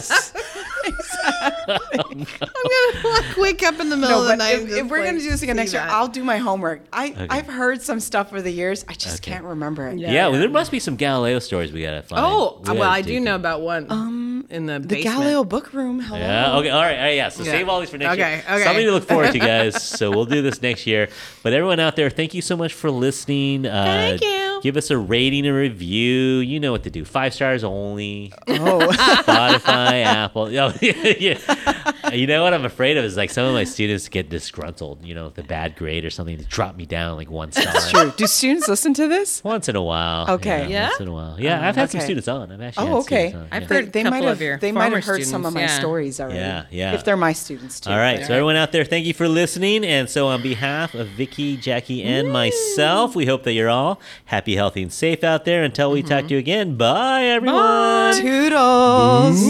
[1.68, 1.78] I'm
[2.24, 4.54] gonna like wake up in the middle No, of the night.
[4.54, 5.90] if, and if we're like, gonna do this again next year, that.
[5.90, 6.82] I'll do my homework.
[6.92, 7.26] I Okay.
[7.30, 8.84] I've heard some stuff over the years.
[8.88, 9.32] I just Okay.
[9.32, 9.98] can't remember it.
[9.98, 10.12] Yeah.
[10.12, 12.24] yeah, well, there must be some Galileo stories we gotta find.
[12.24, 13.86] Oh, We well, I dig do know about one.
[13.90, 15.16] Um, in the The basement.
[15.16, 16.00] Galileo book room.
[16.00, 16.18] Hello.
[16.20, 16.56] Yeah.
[16.58, 16.70] Okay.
[16.70, 16.96] All right.
[16.96, 17.16] All right.
[17.16, 17.28] Yeah.
[17.30, 17.50] So Yeah.
[17.52, 18.44] save all these for next Okay, year.
[18.48, 18.64] okay.
[18.64, 19.82] Something to look forward to, guys.
[19.82, 21.08] so we'll do this next year.
[21.42, 23.66] But everyone out there, thank you so much for listening.
[23.66, 24.45] Uh, Thank you.
[24.62, 26.38] Give us a rating and review.
[26.38, 27.04] You know what to do.
[27.04, 28.32] Five stars only.
[28.48, 28.78] Oh.
[28.80, 30.44] Spotify, Apple.
[30.59, 31.92] Oh, yeah.
[32.12, 35.04] You know what I'm afraid of is like some of my students get disgruntled.
[35.04, 37.74] You know, with a bad grade or something, to drop me down like one star.
[37.90, 38.12] True.
[38.16, 39.42] Do students listen to this?
[39.44, 40.30] Once in a while.
[40.30, 40.68] Okay.
[40.68, 40.88] Yeah?
[40.88, 41.40] Once in a while.
[41.40, 42.52] Yeah, I've had some students on.
[42.52, 42.88] I've actually.
[42.88, 43.32] Oh, had okay.
[43.32, 43.68] on, I've yeah.
[43.68, 45.78] They, heard they a might have they might have heard some of my yeah.
[45.78, 46.38] stories already.
[46.38, 46.94] Yeah, yeah.
[46.94, 47.90] If they're my students too.
[47.90, 48.18] All right.
[48.18, 49.84] but- So everyone out there, thank you for listening.
[49.84, 54.57] And so on behalf of Vicky, Jackie, and myself, we hope that you're all happy,
[54.57, 55.64] healthy, and safe out there.
[55.64, 56.76] Until we talk to you again.
[56.76, 58.14] Bye, everyone.
[58.14, 59.42] Toodles.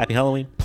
[0.00, 0.59] Happy Halloween.